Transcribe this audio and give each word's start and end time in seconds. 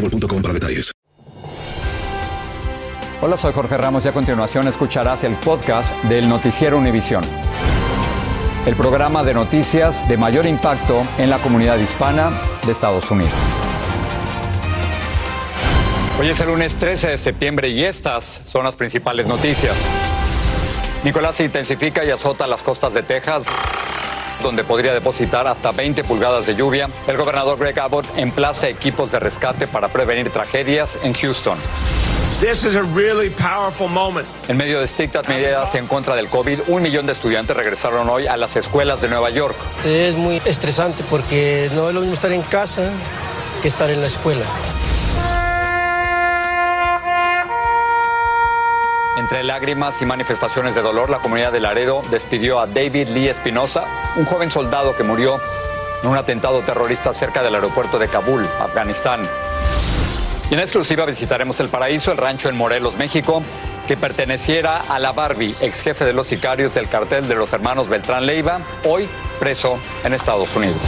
boostmobile.com 0.00 0.42
para 0.42 0.54
detalles. 0.54 0.92
Hola, 3.22 3.36
soy 3.36 3.52
Jorge 3.52 3.76
Ramos 3.76 4.04
y 4.06 4.08
a 4.08 4.12
continuación 4.12 4.66
escucharás 4.66 5.24
el 5.24 5.36
podcast 5.36 5.94
del 6.04 6.26
Noticiero 6.28 6.78
Univisión. 6.78 7.22
El 8.64 8.76
programa 8.76 9.22
de 9.22 9.34
noticias 9.34 10.08
de 10.08 10.16
mayor 10.16 10.46
impacto 10.46 11.06
en 11.18 11.28
la 11.28 11.38
comunidad 11.38 11.78
hispana 11.78 12.30
de 12.64 12.72
Estados 12.72 13.10
Unidos. 13.10 13.32
Hoy 16.18 16.28
es 16.28 16.40
el 16.40 16.48
lunes 16.48 16.76
13 16.76 17.08
de 17.08 17.18
septiembre 17.18 17.68
y 17.68 17.84
estas 17.84 18.42
son 18.46 18.64
las 18.64 18.76
principales 18.76 19.26
noticias. 19.26 19.76
Nicolás 21.04 21.36
se 21.36 21.44
intensifica 21.44 22.04
y 22.04 22.10
azota 22.10 22.46
las 22.46 22.62
costas 22.62 22.92
de 22.92 23.02
Texas 23.02 23.42
donde 24.42 24.64
podría 24.64 24.94
depositar 24.94 25.46
hasta 25.46 25.72
20 25.72 26.04
pulgadas 26.04 26.46
de 26.46 26.54
lluvia. 26.54 26.88
El 27.06 27.16
gobernador 27.16 27.58
Greg 27.58 27.78
Abbott 27.78 28.06
emplaza 28.16 28.68
equipos 28.68 29.12
de 29.12 29.20
rescate 29.20 29.66
para 29.66 29.88
prevenir 29.88 30.30
tragedias 30.30 30.98
en 31.02 31.14
Houston. 31.14 31.58
This 32.40 32.64
is 32.64 32.74
a 32.74 32.82
really 32.94 33.28
powerful 33.28 33.86
moment. 33.86 34.26
En 34.48 34.56
medio 34.56 34.78
de 34.78 34.86
estrictas 34.86 35.28
medidas 35.28 35.74
en 35.74 35.86
contra 35.86 36.16
del 36.16 36.28
COVID, 36.28 36.60
un 36.68 36.80
millón 36.80 37.04
de 37.04 37.12
estudiantes 37.12 37.54
regresaron 37.54 38.08
hoy 38.08 38.26
a 38.26 38.38
las 38.38 38.56
escuelas 38.56 39.02
de 39.02 39.08
Nueva 39.08 39.28
York. 39.28 39.54
Es 39.84 40.14
muy 40.16 40.40
estresante 40.46 41.04
porque 41.10 41.70
no 41.74 41.88
es 41.88 41.94
lo 41.94 42.00
mismo 42.00 42.14
estar 42.14 42.32
en 42.32 42.40
casa 42.40 42.90
que 43.60 43.68
estar 43.68 43.90
en 43.90 44.00
la 44.00 44.06
escuela. 44.06 44.46
Entre 49.16 49.42
lágrimas 49.42 50.00
y 50.00 50.06
manifestaciones 50.06 50.74
de 50.74 50.82
dolor, 50.82 51.10
la 51.10 51.18
comunidad 51.18 51.52
de 51.52 51.60
Laredo 51.60 52.02
despidió 52.10 52.60
a 52.60 52.66
David 52.66 53.08
Lee 53.08 53.28
Espinosa, 53.28 53.84
un 54.16 54.24
joven 54.24 54.50
soldado 54.50 54.96
que 54.96 55.02
murió 55.02 55.40
en 56.02 56.08
un 56.08 56.16
atentado 56.16 56.60
terrorista 56.62 57.12
cerca 57.12 57.42
del 57.42 57.56
aeropuerto 57.56 57.98
de 57.98 58.08
Kabul, 58.08 58.46
Afganistán. 58.60 59.22
Y 60.50 60.54
en 60.54 60.60
exclusiva 60.60 61.04
visitaremos 61.04 61.58
el 61.60 61.68
paraíso, 61.68 62.12
el 62.12 62.18
rancho 62.18 62.48
en 62.48 62.56
Morelos, 62.56 62.96
México, 62.96 63.42
que 63.86 63.96
perteneciera 63.96 64.82
a 64.88 64.98
la 65.00 65.12
Barbie, 65.12 65.56
ex 65.60 65.82
jefe 65.82 66.04
de 66.04 66.12
los 66.12 66.28
sicarios 66.28 66.72
del 66.74 66.88
cartel 66.88 67.26
de 67.28 67.34
los 67.34 67.52
hermanos 67.52 67.88
Beltrán 67.88 68.24
Leiva, 68.24 68.60
hoy 68.84 69.08
preso 69.40 69.78
en 70.04 70.14
Estados 70.14 70.54
Unidos. 70.54 70.78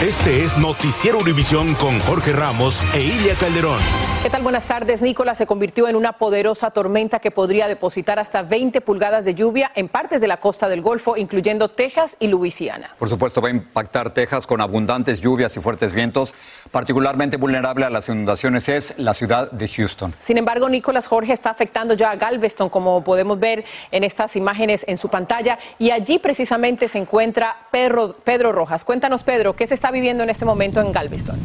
Este 0.00 0.44
es 0.44 0.56
Noticiero 0.56 1.18
Univisión 1.18 1.74
con 1.74 1.98
Jorge 1.98 2.32
Ramos 2.32 2.80
e 2.94 3.02
Ilia 3.02 3.34
Calderón. 3.34 3.80
¿Qué 4.22 4.30
tal? 4.30 4.42
Buenas 4.42 4.64
tardes. 4.64 5.02
Nicolás 5.02 5.38
se 5.38 5.46
convirtió 5.46 5.88
en 5.88 5.96
una 5.96 6.12
poderosa 6.12 6.70
tormenta 6.70 7.18
que 7.18 7.32
podría 7.32 7.66
depositar 7.66 8.20
hasta 8.20 8.42
20 8.42 8.80
pulgadas 8.80 9.24
de 9.24 9.34
lluvia 9.34 9.72
en 9.74 9.88
partes 9.88 10.20
de 10.20 10.28
la 10.28 10.36
costa 10.36 10.68
del 10.68 10.82
Golfo, 10.82 11.16
incluyendo 11.16 11.68
Texas 11.68 12.16
y 12.20 12.28
Luisiana. 12.28 12.94
Por 12.96 13.08
supuesto, 13.08 13.40
va 13.40 13.48
a 13.48 13.50
impactar 13.50 14.14
Texas 14.14 14.46
con 14.46 14.60
abundantes 14.60 15.20
lluvias 15.20 15.56
y 15.56 15.60
fuertes 15.60 15.92
vientos. 15.92 16.32
Particularmente 16.70 17.36
vulnerable 17.36 17.84
a 17.84 17.90
las 17.90 18.08
inundaciones 18.08 18.68
es 18.68 18.94
la 18.96 19.14
ciudad 19.14 19.50
de 19.50 19.68
Houston. 19.68 20.14
Sin 20.18 20.38
embargo, 20.38 20.68
Nicolás 20.68 21.06
Jorge 21.06 21.32
está 21.32 21.50
afectando 21.50 21.94
ya 21.94 22.10
a 22.10 22.16
Galveston, 22.16 22.68
como 22.68 23.02
podemos 23.02 23.38
ver 23.38 23.64
en 23.90 24.04
estas 24.04 24.36
imágenes 24.36 24.84
en 24.88 24.98
su 24.98 25.08
pantalla. 25.08 25.58
Y 25.78 25.90
allí 25.90 26.18
precisamente 26.18 26.88
se 26.88 26.98
encuentra 26.98 27.56
Pedro, 27.70 28.16
Pedro 28.24 28.52
Rojas. 28.52 28.84
Cuéntanos, 28.84 29.22
Pedro, 29.22 29.56
¿qué 29.56 29.66
se 29.66 29.74
está 29.74 29.90
viviendo 29.90 30.22
en 30.22 30.30
este 30.30 30.44
momento 30.44 30.80
en 30.80 30.92
Galveston? 30.92 31.38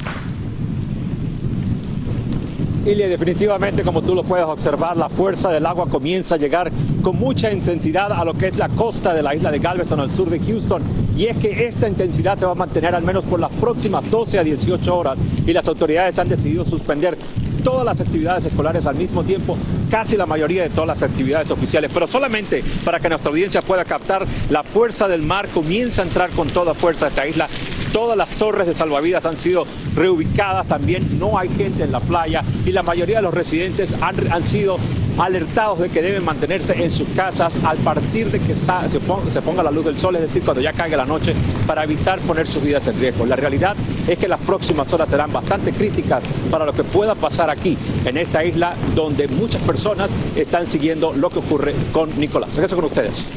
Ilia, 2.86 3.08
definitivamente, 3.08 3.82
como 3.82 4.02
tú 4.02 4.14
lo 4.14 4.24
puedes 4.24 4.46
observar, 4.46 4.98
la 4.98 5.08
fuerza 5.08 5.50
del 5.50 5.66
agua 5.66 5.88
comienza 5.88 6.36
a 6.36 6.38
llegar 6.38 6.70
con 7.02 7.18
mucha 7.18 7.50
intensidad 7.50 8.12
a 8.12 8.26
lo 8.26 8.34
que 8.34 8.48
es 8.48 8.58
la 8.58 8.68
costa 8.68 9.14
de 9.14 9.24
la 9.24 9.34
isla 9.34 9.52
de 9.52 9.60
Galveston, 9.60 10.02
al 10.02 10.12
sur 10.12 10.30
de 10.30 10.38
Houston. 10.40 10.84
Y 11.16 11.28
es 11.28 11.38
que 11.38 11.66
esta 11.66 11.88
intensidad 11.88 12.38
se 12.38 12.46
va 12.46 12.52
a 12.52 12.56
mantener 12.56 12.94
al 12.94 13.04
menos 13.04 13.24
por 13.24 13.40
las 13.40 13.52
próximas 13.52 14.10
12 14.12 14.38
a 14.38 14.44
18 14.44 14.98
horas. 14.98 15.18
Y 15.48 15.54
las 15.54 15.66
autoridades 15.70 16.20
han 16.20 16.28
decidido 16.28 16.66
suspender 16.66 17.18
todas 17.64 17.86
las 17.86 18.02
actividades 18.02 18.46
escolares 18.46 18.86
al 18.86 18.96
mismo 18.96 19.24
tiempo, 19.24 19.58
casi 19.90 20.18
la 20.18 20.26
mayoría 20.26 20.64
de 20.64 20.70
todas 20.70 20.88
las 20.88 21.04
actividades 21.04 21.50
oficiales. 21.52 21.90
Pero 21.94 22.08
solamente 22.08 22.64
para 22.84 23.00
que 23.00 23.08
nuestra 23.08 23.32
audiencia 23.32 23.62
pueda 23.62 23.86
captar, 23.86 24.28
la 24.50 24.64
fuerza 24.64 25.08
del 25.08 25.22
mar 25.22 25.48
comienza 25.54 26.02
a 26.02 26.06
entrar 26.06 26.32
con 26.32 26.50
toda 26.50 26.74
fuerza 26.74 27.08
esta 27.08 27.26
isla. 27.26 27.48
Todas 27.94 28.18
las 28.18 28.30
torres 28.32 28.68
de 28.68 28.74
salvavidas 28.74 29.26
han 29.26 29.38
sido 29.38 29.66
reubicadas 29.96 30.68
también, 30.68 31.20
no 31.20 31.38
hay 31.38 31.50
gente 31.50 31.84
en 31.84 31.92
la 31.92 32.00
playa 32.00 32.44
y 32.66 32.72
la 32.72 32.84
mayoría 32.84 33.18
de 33.18 33.24
los 33.24 33.34
residentes 33.34 33.94
han, 34.02 34.32
han 34.32 34.44
sido 34.44 34.78
alertados 35.18 35.80
de 35.80 35.90
que 35.90 36.02
deben 36.02 36.24
mantenerse 36.24 36.74
en 36.74 36.92
sus 36.92 37.08
casas 37.10 37.58
al 37.64 37.78
partir 37.78 38.32
de 38.32 38.40
que 38.40 38.56
se 38.56 39.00
ponga, 39.00 39.30
se 39.30 39.42
ponga 39.42 39.64
la 39.64 39.72
luz 39.72 39.86
del 39.86 39.98
sol, 39.98 40.16
es 40.16 40.24
decir, 40.24 40.44
cuando 40.44 40.62
ya 40.62 40.74
caiga 40.74 40.98
la 40.98 41.06
noche, 41.06 41.34
para 41.68 41.84
evitar 41.84 42.20
poner 42.22 42.48
sus 42.48 42.64
vidas 42.64 42.88
en 42.88 43.00
riesgo. 43.00 43.26
La 43.26 43.36
realidad 43.36 43.76
es 44.08 44.18
que 44.18 44.28
las 44.28 44.40
próximas 44.42 44.92
horas 44.94 45.10
serán 45.10 45.32
bastante 45.32 45.72
críticas 45.72 46.24
para 46.50 46.66
lo 46.66 46.74
que 46.74 46.84
pueda 46.84 47.16
pasar 47.16 47.50
aquí, 47.50 47.78
en 48.06 48.18
esta 48.18 48.44
isla, 48.44 48.76
donde 48.96 49.28
muchas 49.28 49.62
personas 49.62 50.12
están 50.36 50.66
siguiendo 50.66 51.14
lo 51.14 51.30
que 51.30 51.40
ocurre 51.40 51.74
con 51.92 52.18
Nicolás. 52.20 52.56
Regreso 52.56 52.76
con 52.76 52.86
ustedes. 52.86 53.30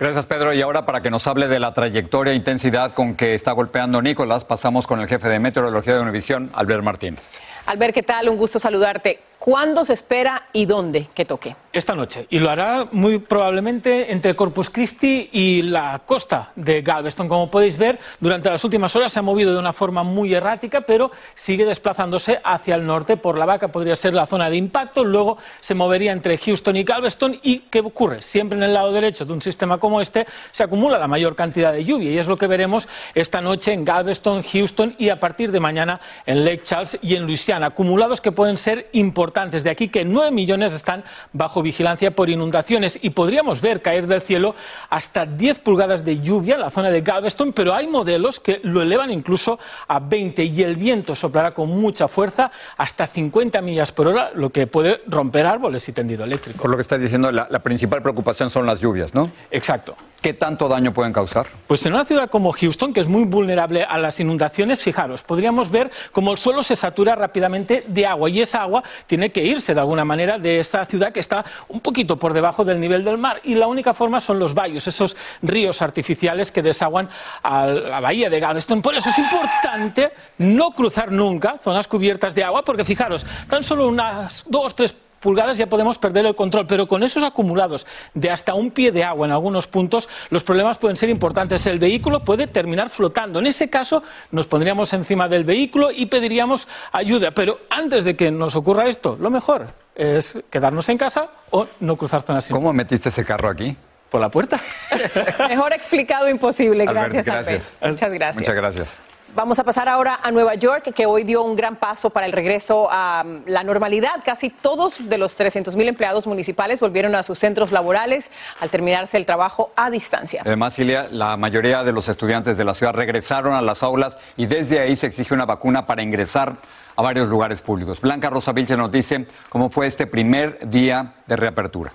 Gracias, 0.00 0.24
Pedro. 0.24 0.54
Y 0.54 0.62
ahora, 0.62 0.86
para 0.86 1.02
que 1.02 1.10
nos 1.10 1.26
hable 1.26 1.46
de 1.46 1.60
la 1.60 1.74
trayectoria 1.74 2.32
e 2.32 2.36
intensidad 2.36 2.92
con 2.92 3.14
que 3.16 3.34
está 3.34 3.52
golpeando 3.52 4.00
Nicolás, 4.00 4.46
pasamos 4.46 4.86
con 4.86 4.98
el 4.98 5.06
jefe 5.06 5.28
de 5.28 5.38
meteorología 5.38 5.92
de 5.92 6.00
Univisión, 6.00 6.50
Albert 6.54 6.82
Martínez. 6.82 7.38
Albert, 7.66 7.92
¿qué 7.92 8.02
tal? 8.02 8.30
Un 8.30 8.38
gusto 8.38 8.58
saludarte. 8.58 9.20
¿Cuándo 9.40 9.86
se 9.86 9.94
espera 9.94 10.42
y 10.52 10.66
dónde 10.66 11.08
que 11.14 11.24
toque? 11.24 11.56
Esta 11.72 11.94
noche. 11.94 12.26
Y 12.28 12.40
lo 12.40 12.50
hará 12.50 12.88
muy 12.92 13.20
probablemente 13.20 14.12
entre 14.12 14.36
Corpus 14.36 14.68
Christi 14.68 15.30
y 15.32 15.62
la 15.62 16.02
costa 16.04 16.52
de 16.56 16.82
Galveston. 16.82 17.26
Como 17.26 17.50
podéis 17.50 17.78
ver, 17.78 17.98
durante 18.18 18.50
las 18.50 18.62
últimas 18.64 18.94
horas 18.96 19.14
se 19.14 19.18
ha 19.18 19.22
movido 19.22 19.54
de 19.54 19.58
una 19.58 19.72
forma 19.72 20.02
muy 20.02 20.34
errática, 20.34 20.82
pero 20.82 21.10
sigue 21.34 21.64
desplazándose 21.64 22.38
hacia 22.44 22.74
el 22.74 22.84
norte 22.84 23.16
por 23.16 23.38
la 23.38 23.46
vaca. 23.46 23.68
Podría 23.68 23.96
ser 23.96 24.12
la 24.12 24.26
zona 24.26 24.50
de 24.50 24.58
impacto. 24.58 25.04
Luego 25.04 25.38
se 25.62 25.74
movería 25.74 26.12
entre 26.12 26.36
Houston 26.36 26.76
y 26.76 26.84
Galveston. 26.84 27.40
¿Y 27.42 27.60
qué 27.60 27.80
ocurre? 27.80 28.20
Siempre 28.20 28.58
en 28.58 28.64
el 28.64 28.74
lado 28.74 28.92
derecho 28.92 29.24
de 29.24 29.32
un 29.32 29.40
sistema 29.40 29.78
como 29.78 30.02
este 30.02 30.26
se 30.50 30.64
acumula 30.64 30.98
la 30.98 31.08
mayor 31.08 31.34
cantidad 31.34 31.72
de 31.72 31.86
lluvia. 31.86 32.10
Y 32.10 32.18
es 32.18 32.28
lo 32.28 32.36
que 32.36 32.46
veremos 32.46 32.88
esta 33.14 33.40
noche 33.40 33.72
en 33.72 33.86
Galveston, 33.86 34.42
Houston 34.42 34.96
y 34.98 35.08
a 35.08 35.18
partir 35.18 35.50
de 35.50 35.60
mañana 35.60 35.98
en 36.26 36.44
Lake 36.44 36.64
Charles 36.64 36.98
y 37.00 37.14
en 37.14 37.24
Luisiana. 37.24 37.68
Acumulados 37.68 38.20
que 38.20 38.32
pueden 38.32 38.58
ser 38.58 38.90
importantes 38.92 39.29
de 39.30 39.70
aquí 39.70 39.88
que 39.88 40.04
9 40.04 40.30
millones 40.30 40.72
están 40.72 41.04
bajo 41.32 41.62
vigilancia 41.62 42.10
por 42.10 42.28
inundaciones 42.28 42.98
y 43.00 43.10
podríamos 43.10 43.60
ver 43.60 43.80
caer 43.80 44.06
del 44.06 44.20
cielo 44.22 44.54
hasta 44.88 45.24
10 45.24 45.60
pulgadas 45.60 46.04
de 46.04 46.20
lluvia 46.20 46.54
en 46.54 46.60
la 46.60 46.70
zona 46.70 46.90
de 46.90 47.00
Galveston, 47.00 47.52
pero 47.52 47.74
hay 47.74 47.86
modelos 47.86 48.40
que 48.40 48.60
lo 48.64 48.82
elevan 48.82 49.10
incluso 49.10 49.58
a 49.88 50.00
20 50.00 50.44
y 50.44 50.62
el 50.62 50.76
viento 50.76 51.14
soplará 51.14 51.54
con 51.54 51.68
mucha 51.68 52.08
fuerza 52.08 52.50
hasta 52.76 53.06
50 53.06 53.60
millas 53.62 53.92
por 53.92 54.08
hora, 54.08 54.30
lo 54.34 54.50
que 54.50 54.66
puede 54.66 55.00
romper 55.06 55.46
árboles 55.46 55.88
y 55.88 55.92
tendido 55.92 56.24
eléctrico. 56.24 56.62
Por 56.62 56.70
lo 56.70 56.76
que 56.76 56.82
estás 56.82 57.00
diciendo, 57.00 57.30
la, 57.30 57.46
la 57.50 57.60
principal 57.60 58.02
preocupación 58.02 58.50
son 58.50 58.66
las 58.66 58.80
lluvias, 58.80 59.14
¿no? 59.14 59.30
Exacto. 59.50 59.96
¿Qué 60.20 60.34
tanto 60.34 60.68
daño 60.68 60.92
pueden 60.92 61.14
causar? 61.14 61.46
Pues 61.66 61.86
en 61.86 61.94
una 61.94 62.04
ciudad 62.04 62.28
como 62.28 62.52
Houston, 62.52 62.92
que 62.92 63.00
es 63.00 63.08
muy 63.08 63.24
vulnerable 63.24 63.84
a 63.84 63.96
las 63.96 64.20
inundaciones, 64.20 64.82
fijaros, 64.82 65.22
podríamos 65.22 65.70
ver 65.70 65.90
cómo 66.12 66.32
el 66.32 66.38
suelo 66.38 66.62
se 66.62 66.76
satura 66.76 67.14
rápidamente 67.14 67.84
de 67.88 68.04
agua 68.04 68.28
y 68.28 68.42
esa 68.42 68.60
agua 68.60 68.84
tiene 69.06 69.32
que 69.32 69.42
irse 69.42 69.72
de 69.72 69.80
alguna 69.80 70.04
manera 70.04 70.38
de 70.38 70.60
esta 70.60 70.84
ciudad 70.84 71.10
que 71.12 71.20
está 71.20 71.42
un 71.68 71.80
poquito 71.80 72.18
por 72.18 72.34
debajo 72.34 72.66
del 72.66 72.78
nivel 72.78 73.02
del 73.02 73.16
mar 73.16 73.40
y 73.44 73.54
la 73.54 73.66
única 73.66 73.94
forma 73.94 74.20
son 74.20 74.38
los 74.38 74.52
valles, 74.52 74.86
esos 74.86 75.16
ríos 75.40 75.80
artificiales 75.80 76.52
que 76.52 76.60
desaguan 76.60 77.08
a 77.42 77.66
la 77.66 78.00
bahía 78.00 78.28
de 78.28 78.40
Galveston. 78.40 78.82
Por 78.82 78.94
eso 78.94 79.08
es 79.08 79.18
importante 79.18 80.12
no 80.36 80.72
cruzar 80.72 81.10
nunca 81.10 81.56
zonas 81.62 81.88
cubiertas 81.88 82.34
de 82.34 82.44
agua, 82.44 82.62
porque 82.62 82.84
fijaros, 82.84 83.24
tan 83.48 83.62
solo 83.62 83.88
unas 83.88 84.44
dos, 84.46 84.74
tres 84.74 84.94
pulgadas 85.20 85.58
ya 85.58 85.68
podemos 85.68 85.98
perder 85.98 86.26
el 86.26 86.34
control, 86.34 86.66
pero 86.66 86.88
con 86.88 87.02
esos 87.02 87.22
acumulados 87.22 87.86
de 88.14 88.30
hasta 88.30 88.54
un 88.54 88.70
pie 88.70 88.90
de 88.90 89.04
agua 89.04 89.26
en 89.26 89.32
algunos 89.32 89.66
puntos, 89.66 90.08
los 90.30 90.42
problemas 90.42 90.78
pueden 90.78 90.96
ser 90.96 91.08
importantes. 91.08 91.66
El 91.66 91.78
vehículo 91.78 92.20
puede 92.20 92.46
terminar 92.46 92.88
flotando. 92.90 93.38
En 93.38 93.46
ese 93.46 93.70
caso, 93.70 94.02
nos 94.30 94.46
pondríamos 94.46 94.92
encima 94.92 95.28
del 95.28 95.44
vehículo 95.44 95.90
y 95.90 96.06
pediríamos 96.06 96.66
ayuda. 96.92 97.30
Pero 97.32 97.58
antes 97.70 98.04
de 98.04 98.16
que 98.16 98.30
nos 98.30 98.56
ocurra 98.56 98.88
esto, 98.88 99.16
lo 99.20 99.30
mejor 99.30 99.68
es 99.94 100.38
quedarnos 100.50 100.88
en 100.88 100.98
casa 100.98 101.28
o 101.50 101.66
no 101.80 101.96
cruzar 101.96 102.22
zonas 102.22 102.48
¿Cómo 102.48 102.72
metiste 102.72 103.10
ese 103.10 103.24
carro 103.24 103.50
aquí? 103.50 103.76
Por 104.10 104.20
la 104.20 104.28
puerta. 104.28 104.60
Mejor 105.48 105.72
explicado 105.72 106.28
imposible. 106.28 106.84
Gracias, 106.84 107.28
Albert, 107.28 107.62
Muchas 107.80 108.12
gracias. 108.12 108.36
Muchas 108.36 108.56
gracias. 108.56 109.09
Vamos 109.32 109.60
a 109.60 109.64
pasar 109.64 109.88
ahora 109.88 110.18
a 110.24 110.32
Nueva 110.32 110.56
York, 110.56 110.92
que 110.92 111.06
hoy 111.06 111.22
dio 111.22 111.42
un 111.42 111.54
gran 111.54 111.76
paso 111.76 112.10
para 112.10 112.26
el 112.26 112.32
regreso 112.32 112.88
a 112.90 113.22
um, 113.24 113.42
la 113.46 113.62
normalidad. 113.62 114.22
Casi 114.24 114.50
todos 114.50 115.08
de 115.08 115.18
los 115.18 115.36
300 115.36 115.76
mil 115.76 115.86
empleados 115.86 116.26
municipales 116.26 116.80
volvieron 116.80 117.14
a 117.14 117.22
sus 117.22 117.38
centros 117.38 117.70
laborales 117.70 118.32
al 118.58 118.70
terminarse 118.70 119.16
el 119.16 119.26
trabajo 119.26 119.70
a 119.76 119.88
distancia. 119.88 120.42
Además, 120.44 120.74
Silvia, 120.74 121.06
la 121.12 121.36
mayoría 121.36 121.84
de 121.84 121.92
los 121.92 122.08
estudiantes 122.08 122.58
de 122.58 122.64
la 122.64 122.74
ciudad 122.74 122.92
regresaron 122.92 123.54
a 123.54 123.62
las 123.62 123.84
aulas 123.84 124.18
y 124.36 124.46
desde 124.46 124.80
ahí 124.80 124.96
se 124.96 125.06
exige 125.06 125.32
una 125.32 125.44
vacuna 125.44 125.86
para 125.86 126.02
ingresar 126.02 126.56
a 126.96 127.02
varios 127.02 127.28
lugares 127.28 127.62
públicos. 127.62 128.00
Blanca 128.00 128.30
Rosa 128.30 128.50
Vilche 128.52 128.76
nos 128.76 128.90
dice 128.90 129.28
cómo 129.48 129.70
fue 129.70 129.86
este 129.86 130.08
primer 130.08 130.68
día 130.68 131.14
de 131.28 131.36
reapertura. 131.36 131.92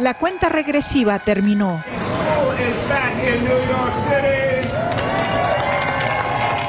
La 0.00 0.14
cuenta 0.14 0.48
regresiva 0.48 1.18
terminó. 1.18 1.78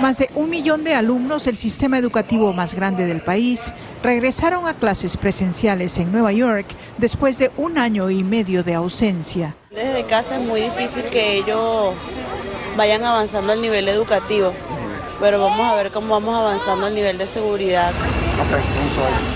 Más 0.02 0.18
de 0.18 0.30
un 0.36 0.50
millón 0.50 0.84
de 0.84 0.94
alumnos 0.94 1.46
del 1.46 1.56
sistema 1.56 1.98
educativo 1.98 2.52
más 2.52 2.76
grande 2.76 3.06
del 3.06 3.22
país 3.22 3.74
regresaron 4.04 4.68
a 4.68 4.74
clases 4.74 5.16
presenciales 5.16 5.98
en 5.98 6.12
Nueva 6.12 6.34
York 6.34 6.66
después 6.98 7.38
de 7.38 7.52
un 7.56 7.78
año 7.78 8.10
y 8.10 8.22
medio 8.22 8.64
de 8.64 8.74
ausencia. 8.74 9.56
Desde 9.70 10.06
casa 10.08 10.36
es 10.36 10.42
muy 10.42 10.64
difícil 10.64 11.04
que 11.04 11.38
ellos 11.38 11.94
vayan 12.76 13.06
avanzando 13.06 13.54
al 13.54 13.62
nivel 13.62 13.88
educativo, 13.88 14.52
pero 15.22 15.40
vamos 15.40 15.72
a 15.72 15.76
ver 15.76 15.92
cómo 15.94 16.16
vamos 16.16 16.36
avanzando 16.36 16.88
al 16.88 16.96
nivel 16.96 17.18
de 17.18 17.28
seguridad. 17.28 17.94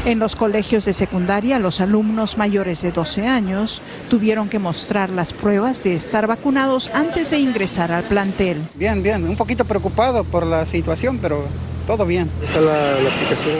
En 0.05 0.19
los 0.19 0.35
colegios 0.35 0.85
de 0.85 0.93
secundaria, 0.93 1.59
los 1.59 1.81
alumnos 1.81 2.37
mayores 2.37 2.81
de 2.81 2.91
12 2.91 3.27
años 3.27 3.81
tuvieron 4.09 4.49
que 4.49 4.59
mostrar 4.59 5.11
las 5.11 5.33
pruebas 5.33 5.83
de 5.83 5.93
estar 5.95 6.27
vacunados 6.27 6.89
antes 6.93 7.29
de 7.31 7.39
ingresar 7.39 7.91
al 7.91 8.07
plantel. 8.07 8.67
Bien, 8.75 9.01
bien, 9.03 9.23
un 9.27 9.35
poquito 9.35 9.65
preocupado 9.65 10.23
por 10.23 10.45
la 10.45 10.65
situación, 10.65 11.19
pero 11.19 11.45
todo 11.87 12.05
bien. 12.05 12.29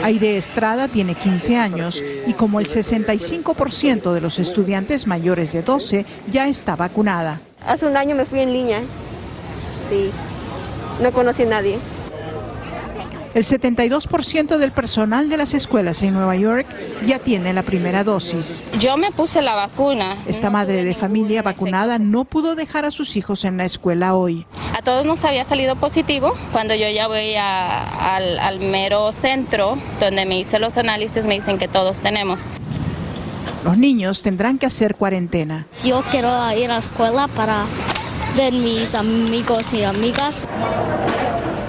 Aide 0.02 0.36
Estrada 0.36 0.88
tiene 0.88 1.14
15 1.14 1.56
años 1.56 2.02
y 2.26 2.32
como 2.32 2.60
el 2.60 2.66
65% 2.66 4.12
de 4.12 4.20
los 4.20 4.38
estudiantes 4.38 5.06
mayores 5.06 5.52
de 5.52 5.62
12 5.62 6.06
ya 6.30 6.48
está 6.48 6.76
vacunada. 6.76 7.40
Hace 7.66 7.86
un 7.86 7.96
año 7.96 8.14
me 8.16 8.24
fui 8.24 8.40
en 8.40 8.52
línea. 8.52 8.80
Sí, 9.90 10.10
no 11.02 11.12
conocí 11.12 11.42
a 11.42 11.46
nadie. 11.46 11.78
El 13.36 13.44
72% 13.44 14.56
del 14.56 14.72
personal 14.72 15.28
de 15.28 15.36
las 15.36 15.52
escuelas 15.52 16.02
en 16.02 16.14
Nueva 16.14 16.36
York 16.36 16.66
ya 17.04 17.18
tiene 17.18 17.52
la 17.52 17.64
primera 17.64 18.02
dosis. 18.02 18.64
Yo 18.80 18.96
me 18.96 19.12
puse 19.12 19.42
la 19.42 19.54
vacuna. 19.54 20.16
Esta 20.26 20.48
madre 20.48 20.84
de 20.84 20.94
familia 20.94 21.42
vacunada 21.42 21.98
no 21.98 22.24
pudo 22.24 22.54
dejar 22.54 22.86
a 22.86 22.90
sus 22.90 23.14
hijos 23.14 23.44
en 23.44 23.58
la 23.58 23.66
escuela 23.66 24.14
hoy. 24.14 24.46
A 24.74 24.80
todos 24.80 25.04
nos 25.04 25.22
había 25.26 25.44
salido 25.44 25.76
positivo. 25.76 26.34
Cuando 26.50 26.74
yo 26.74 26.88
ya 26.88 27.08
voy 27.08 27.34
al, 27.34 28.38
al 28.38 28.58
mero 28.58 29.12
centro 29.12 29.76
donde 30.00 30.24
me 30.24 30.38
hice 30.38 30.58
los 30.58 30.78
análisis, 30.78 31.26
me 31.26 31.34
dicen 31.34 31.58
que 31.58 31.68
todos 31.68 32.00
tenemos. 32.00 32.46
Los 33.64 33.76
niños 33.76 34.22
tendrán 34.22 34.56
que 34.56 34.64
hacer 34.64 34.94
cuarentena. 34.94 35.66
Yo 35.84 36.02
quiero 36.10 36.28
ir 36.56 36.70
a 36.70 36.74
la 36.74 36.78
escuela 36.78 37.28
para 37.28 37.66
ver 38.34 38.54
mis 38.54 38.94
amigos 38.94 39.74
y 39.74 39.84
amigas. 39.84 40.48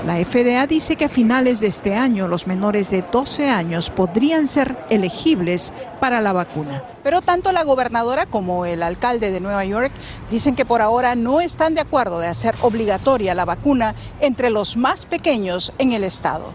La 0.07 0.15
FDA 0.23 0.65
dice 0.67 0.95
que 0.95 1.03
a 1.03 1.09
finales 1.09 1.59
de 1.59 1.67
este 1.67 1.93
año 1.93 2.29
los 2.29 2.47
menores 2.47 2.89
de 2.89 3.01
12 3.01 3.49
años 3.49 3.89
podrían 3.89 4.47
ser 4.47 4.77
elegibles 4.89 5.73
para 5.99 6.21
la 6.21 6.31
vacuna. 6.31 6.81
Pero 7.03 7.21
tanto 7.21 7.51
la 7.51 7.65
gobernadora 7.65 8.25
como 8.25 8.65
el 8.65 8.83
alcalde 8.83 9.31
de 9.31 9.41
Nueva 9.41 9.65
York 9.65 9.91
dicen 10.31 10.55
que 10.55 10.63
por 10.63 10.81
ahora 10.81 11.15
no 11.15 11.41
están 11.41 11.75
de 11.75 11.81
acuerdo 11.81 12.19
de 12.19 12.27
hacer 12.27 12.55
obligatoria 12.61 13.35
la 13.35 13.43
vacuna 13.43 13.95
entre 14.21 14.49
los 14.49 14.77
más 14.77 15.05
pequeños 15.05 15.73
en 15.77 15.91
el 15.91 16.05
estado. 16.05 16.53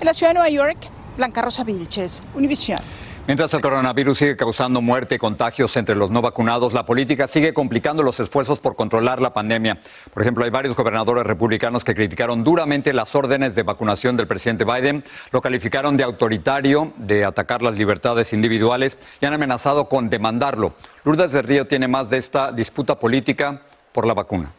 En 0.00 0.06
la 0.06 0.14
ciudad 0.14 0.30
de 0.30 0.38
Nueva 0.38 0.48
York, 0.48 0.78
Blanca 1.18 1.42
Rosa 1.42 1.62
Vilches, 1.62 2.22
Univisión. 2.34 2.80
Mientras 3.26 3.54
el 3.54 3.62
coronavirus 3.62 4.18
sigue 4.18 4.36
causando 4.36 4.82
muerte 4.82 5.14
y 5.14 5.18
contagios 5.18 5.78
entre 5.78 5.94
los 5.94 6.10
no 6.10 6.20
vacunados, 6.20 6.74
la 6.74 6.84
política 6.84 7.26
sigue 7.26 7.54
complicando 7.54 8.02
los 8.02 8.20
esfuerzos 8.20 8.58
por 8.58 8.76
controlar 8.76 9.22
la 9.22 9.32
pandemia. 9.32 9.80
Por 10.12 10.22
ejemplo, 10.22 10.44
hay 10.44 10.50
varios 10.50 10.76
gobernadores 10.76 11.24
republicanos 11.24 11.84
que 11.84 11.94
criticaron 11.94 12.44
duramente 12.44 12.92
las 12.92 13.14
órdenes 13.14 13.54
de 13.54 13.62
vacunación 13.62 14.18
del 14.18 14.26
presidente 14.26 14.66
Biden, 14.66 15.04
lo 15.32 15.40
calificaron 15.40 15.96
de 15.96 16.04
autoritario, 16.04 16.92
de 16.98 17.24
atacar 17.24 17.62
las 17.62 17.78
libertades 17.78 18.34
individuales 18.34 18.98
y 19.22 19.24
han 19.24 19.32
amenazado 19.32 19.88
con 19.88 20.10
demandarlo. 20.10 20.74
Lourdes 21.04 21.32
de 21.32 21.40
Río 21.40 21.66
tiene 21.66 21.88
más 21.88 22.10
de 22.10 22.18
esta 22.18 22.52
disputa 22.52 23.00
política 23.00 23.62
por 23.92 24.06
la 24.06 24.12
vacuna. 24.12 24.52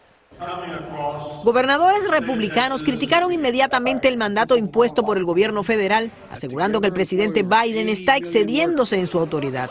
Gobernadores 1.43 2.09
republicanos 2.09 2.83
criticaron 2.83 3.31
inmediatamente 3.31 4.07
el 4.07 4.17
mandato 4.17 4.57
impuesto 4.57 5.03
por 5.03 5.17
el 5.17 5.23
gobierno 5.23 5.63
federal, 5.63 6.11
asegurando 6.31 6.81
que 6.81 6.87
el 6.87 6.93
presidente 6.93 7.43
Biden 7.43 7.87
está 7.87 8.17
excediéndose 8.17 8.97
en 8.99 9.07
su 9.07 9.19
autoridad. 9.19 9.69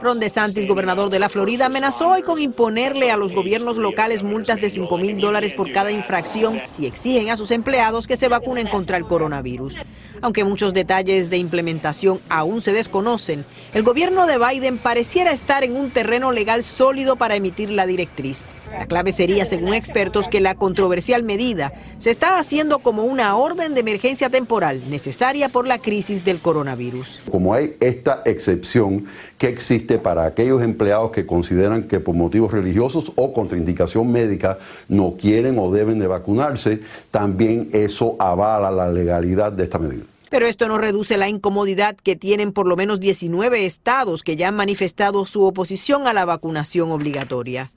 Ron 0.00 0.20
DeSantis, 0.20 0.66
gobernador 0.66 1.10
de 1.10 1.18
la 1.18 1.28
Florida, 1.28 1.66
amenazó 1.66 2.10
hoy 2.10 2.22
con 2.22 2.40
imponerle 2.40 3.10
a 3.10 3.16
los 3.16 3.34
gobiernos 3.34 3.76
locales 3.76 4.22
multas 4.22 4.60
de 4.60 4.70
5 4.70 4.96
mil 4.98 5.20
dólares 5.20 5.52
por 5.52 5.70
cada 5.72 5.90
infracción 5.90 6.60
si 6.66 6.86
exigen 6.86 7.30
a 7.30 7.36
sus 7.36 7.50
empleados 7.50 8.06
que 8.06 8.16
se 8.16 8.28
vacunen 8.28 8.68
contra 8.68 8.96
el 8.96 9.04
coronavirus. 9.04 9.74
Aunque 10.22 10.44
muchos 10.44 10.72
detalles 10.72 11.28
de 11.28 11.36
implementación 11.36 12.20
aún 12.28 12.62
se 12.62 12.72
desconocen, 12.72 13.44
el 13.74 13.82
gobierno 13.82 14.26
de 14.26 14.38
Biden 14.38 14.78
pareciera 14.78 15.32
estar 15.32 15.64
en 15.64 15.76
un 15.76 15.90
terreno 15.90 16.32
legal 16.32 16.62
sólido 16.62 17.16
para 17.16 17.36
emitir 17.36 17.70
la 17.70 17.86
directriz. 17.86 18.42
La 18.78 18.86
clave 18.86 19.12
sería, 19.12 19.46
según 19.46 19.72
expertos, 19.72 20.28
que 20.28 20.40
la 20.40 20.56
controversial 20.56 21.22
medida 21.22 21.72
se 21.98 22.10
está 22.10 22.38
haciendo 22.38 22.80
como 22.80 23.04
una 23.04 23.36
orden 23.36 23.74
de 23.74 23.80
emergencia 23.80 24.30
temporal 24.30 24.90
necesaria 24.90 25.48
por 25.48 25.66
la 25.66 25.78
crisis 25.78 26.24
del 26.24 26.40
coronavirus. 26.40 27.20
Como 27.30 27.54
hay 27.54 27.76
esta 27.80 28.22
excepción 28.24 29.06
que 29.38 29.48
existe 29.48 29.98
para 29.98 30.26
aquellos 30.26 30.62
empleados 30.62 31.12
que 31.12 31.24
consideran 31.24 31.84
que 31.84 32.00
por 32.00 32.14
motivos 32.14 32.52
religiosos 32.52 33.12
o 33.14 33.32
contraindicación 33.32 34.10
médica 34.10 34.58
no 34.88 35.16
quieren 35.20 35.58
o 35.58 35.70
deben 35.70 35.98
de 35.98 36.08
vacunarse, 36.08 36.80
también 37.10 37.68
eso 37.72 38.16
avala 38.18 38.70
la 38.70 38.90
legalidad 38.90 39.52
de 39.52 39.64
esta 39.64 39.78
medida. 39.78 40.04
Pero 40.30 40.46
esto 40.46 40.66
no 40.66 40.78
reduce 40.78 41.16
la 41.16 41.28
incomodidad 41.28 41.96
que 41.96 42.16
tienen 42.16 42.52
por 42.52 42.66
lo 42.66 42.74
menos 42.74 42.98
19 42.98 43.66
estados 43.66 44.24
que 44.24 44.34
ya 44.34 44.48
han 44.48 44.56
manifestado 44.56 45.26
su 45.26 45.44
oposición 45.44 46.08
a 46.08 46.12
la 46.12 46.24
vacunación 46.24 46.90
obligatoria. 46.90 47.70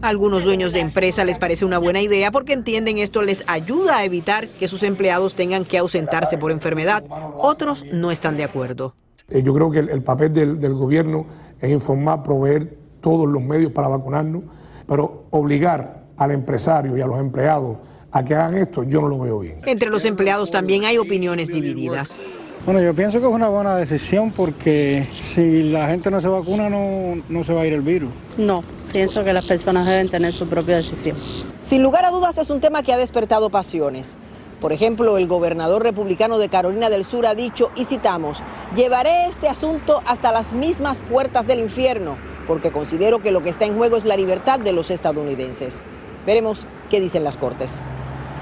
A 0.00 0.08
algunos 0.08 0.44
dueños 0.44 0.72
de 0.72 0.80
empresa 0.80 1.24
les 1.24 1.38
parece 1.38 1.64
una 1.64 1.78
buena 1.78 2.00
idea 2.00 2.30
porque 2.30 2.52
entienden 2.52 2.98
esto 2.98 3.22
les 3.22 3.44
ayuda 3.46 3.98
a 3.98 4.04
evitar 4.04 4.48
que 4.48 4.68
sus 4.68 4.82
empleados 4.82 5.34
tengan 5.34 5.64
que 5.64 5.78
ausentarse 5.78 6.38
por 6.38 6.50
enfermedad. 6.52 7.04
Otros 7.38 7.84
no 7.92 8.10
están 8.10 8.36
de 8.36 8.44
acuerdo. 8.44 8.94
Eh, 9.28 9.42
yo 9.42 9.54
creo 9.54 9.70
que 9.70 9.78
el, 9.78 10.02
papel 10.02 10.32
del, 10.32 10.60
del 10.60 10.74
gobierno 10.74 11.26
es 11.60 11.70
informar, 11.70 12.22
proveer 12.22 12.76
todos 13.00 13.28
los 13.28 13.42
medios 13.42 13.72
para 13.72 13.88
vacunarnos, 13.88 14.42
pero 14.86 15.24
obligar 15.30 16.02
al 16.16 16.30
empresario 16.30 16.96
y 16.96 17.00
a 17.00 17.06
los 17.06 17.18
empleados 17.18 17.78
a 18.10 18.24
que 18.24 18.34
hagan 18.34 18.58
esto, 18.58 18.84
yo 18.84 19.00
no 19.00 19.08
lo 19.08 19.18
veo 19.18 19.38
bien. 19.40 19.60
Entre 19.64 19.88
los 19.88 20.04
empleados 20.04 20.50
también 20.50 20.84
hay 20.84 20.98
opiniones 20.98 21.48
divididas. 21.48 22.16
Bueno, 22.64 22.80
yo 22.80 22.94
pienso 22.94 23.18
que 23.18 23.26
es 23.26 23.32
una 23.32 23.48
buena 23.48 23.74
decisión 23.74 24.30
porque 24.30 25.08
si 25.18 25.64
la 25.64 25.88
gente 25.88 26.10
no 26.10 26.20
se 26.20 26.28
vacuna 26.28 26.68
no, 26.70 27.20
no 27.28 27.42
se 27.42 27.52
va 27.52 27.62
a 27.62 27.66
ir 27.66 27.72
el 27.72 27.80
virus. 27.80 28.10
No, 28.36 28.62
pienso 28.92 29.24
que 29.24 29.32
las 29.32 29.44
personas 29.44 29.86
deben 29.86 30.08
tener 30.08 30.32
su 30.32 30.46
propia 30.46 30.76
decisión. 30.76 31.16
Sin 31.62 31.82
lugar 31.82 32.04
a 32.04 32.10
dudas 32.10 32.36
es 32.38 32.50
un 32.50 32.60
tema 32.60 32.82
que 32.82 32.92
ha 32.92 32.98
despertado 32.98 33.50
pasiones. 33.50 34.14
Por 34.60 34.72
ejemplo, 34.72 35.18
el 35.18 35.26
gobernador 35.26 35.82
republicano 35.82 36.38
de 36.38 36.48
Carolina 36.48 36.88
del 36.88 37.04
Sur 37.04 37.26
ha 37.26 37.34
dicho, 37.34 37.72
y 37.74 37.84
citamos, 37.84 38.42
llevaré 38.76 39.26
este 39.26 39.48
asunto 39.48 40.02
hasta 40.06 40.30
las 40.30 40.52
mismas 40.52 41.00
puertas 41.00 41.48
del 41.48 41.58
infierno, 41.58 42.16
porque 42.46 42.70
considero 42.70 43.20
que 43.20 43.32
lo 43.32 43.42
que 43.42 43.48
está 43.48 43.64
en 43.64 43.76
juego 43.76 43.96
es 43.96 44.04
la 44.04 44.16
libertad 44.16 44.60
de 44.60 44.72
los 44.72 44.92
estadounidenses. 44.92 45.82
Veremos 46.26 46.66
qué 46.90 47.00
dicen 47.00 47.24
las 47.24 47.38
Cortes. 47.38 47.80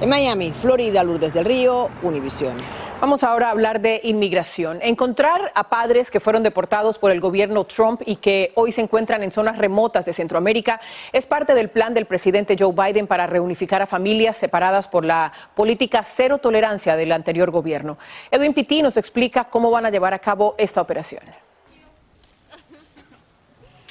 En 0.03 0.11
Miami, 0.11 0.53
Florida, 0.53 1.05
Lourdes 1.05 1.33
del 1.33 1.47
Río, 1.47 1.89
Univisión. 2.03 2.55
Vamos 3.01 3.25
ahora 3.25 3.49
a 3.49 3.53
hablar 3.53 3.81
de 3.81 4.03
inmigración. 4.05 4.79
Encontrar 4.83 5.53
a 5.55 5.71
padres 5.71 6.11
que 6.11 6.21
fueron 6.21 6.43
deportados 6.43 6.99
por 6.99 7.11
el 7.11 7.19
gobierno 7.19 7.65
Trump 7.65 8.03
y 8.05 8.17
que 8.17 8.53
hoy 8.57 8.73
se 8.73 8.83
encuentran 8.83 9.23
en 9.23 9.33
zonas 9.33 9.57
remotas 9.57 10.05
de 10.05 10.13
Centroamérica 10.13 10.83
es 11.11 11.27
parte 11.27 11.55
del 11.55 11.71
plan 11.71 11.95
del 11.95 12.05
presidente 12.05 12.57
Joe 12.59 12.75
Biden 12.75 13.07
para 13.07 13.27
reunificar 13.27 13.81
a 13.81 13.87
familias 13.87 14.37
separadas 14.37 14.87
por 14.87 15.07
la 15.07 15.33
política 15.55 16.05
cero 16.05 16.37
tolerancia 16.37 16.95
del 16.95 17.13
anterior 17.13 17.51
gobierno. 17.51 17.97
Edwin 18.31 18.53
Pitti 18.53 18.83
nos 18.83 18.99
explica 18.99 19.45
cómo 19.45 19.71
van 19.71 19.87
a 19.87 19.91
llevar 19.91 20.13
a 20.13 20.19
cabo 20.19 20.55
esta 20.59 20.83
operación. 20.83 21.23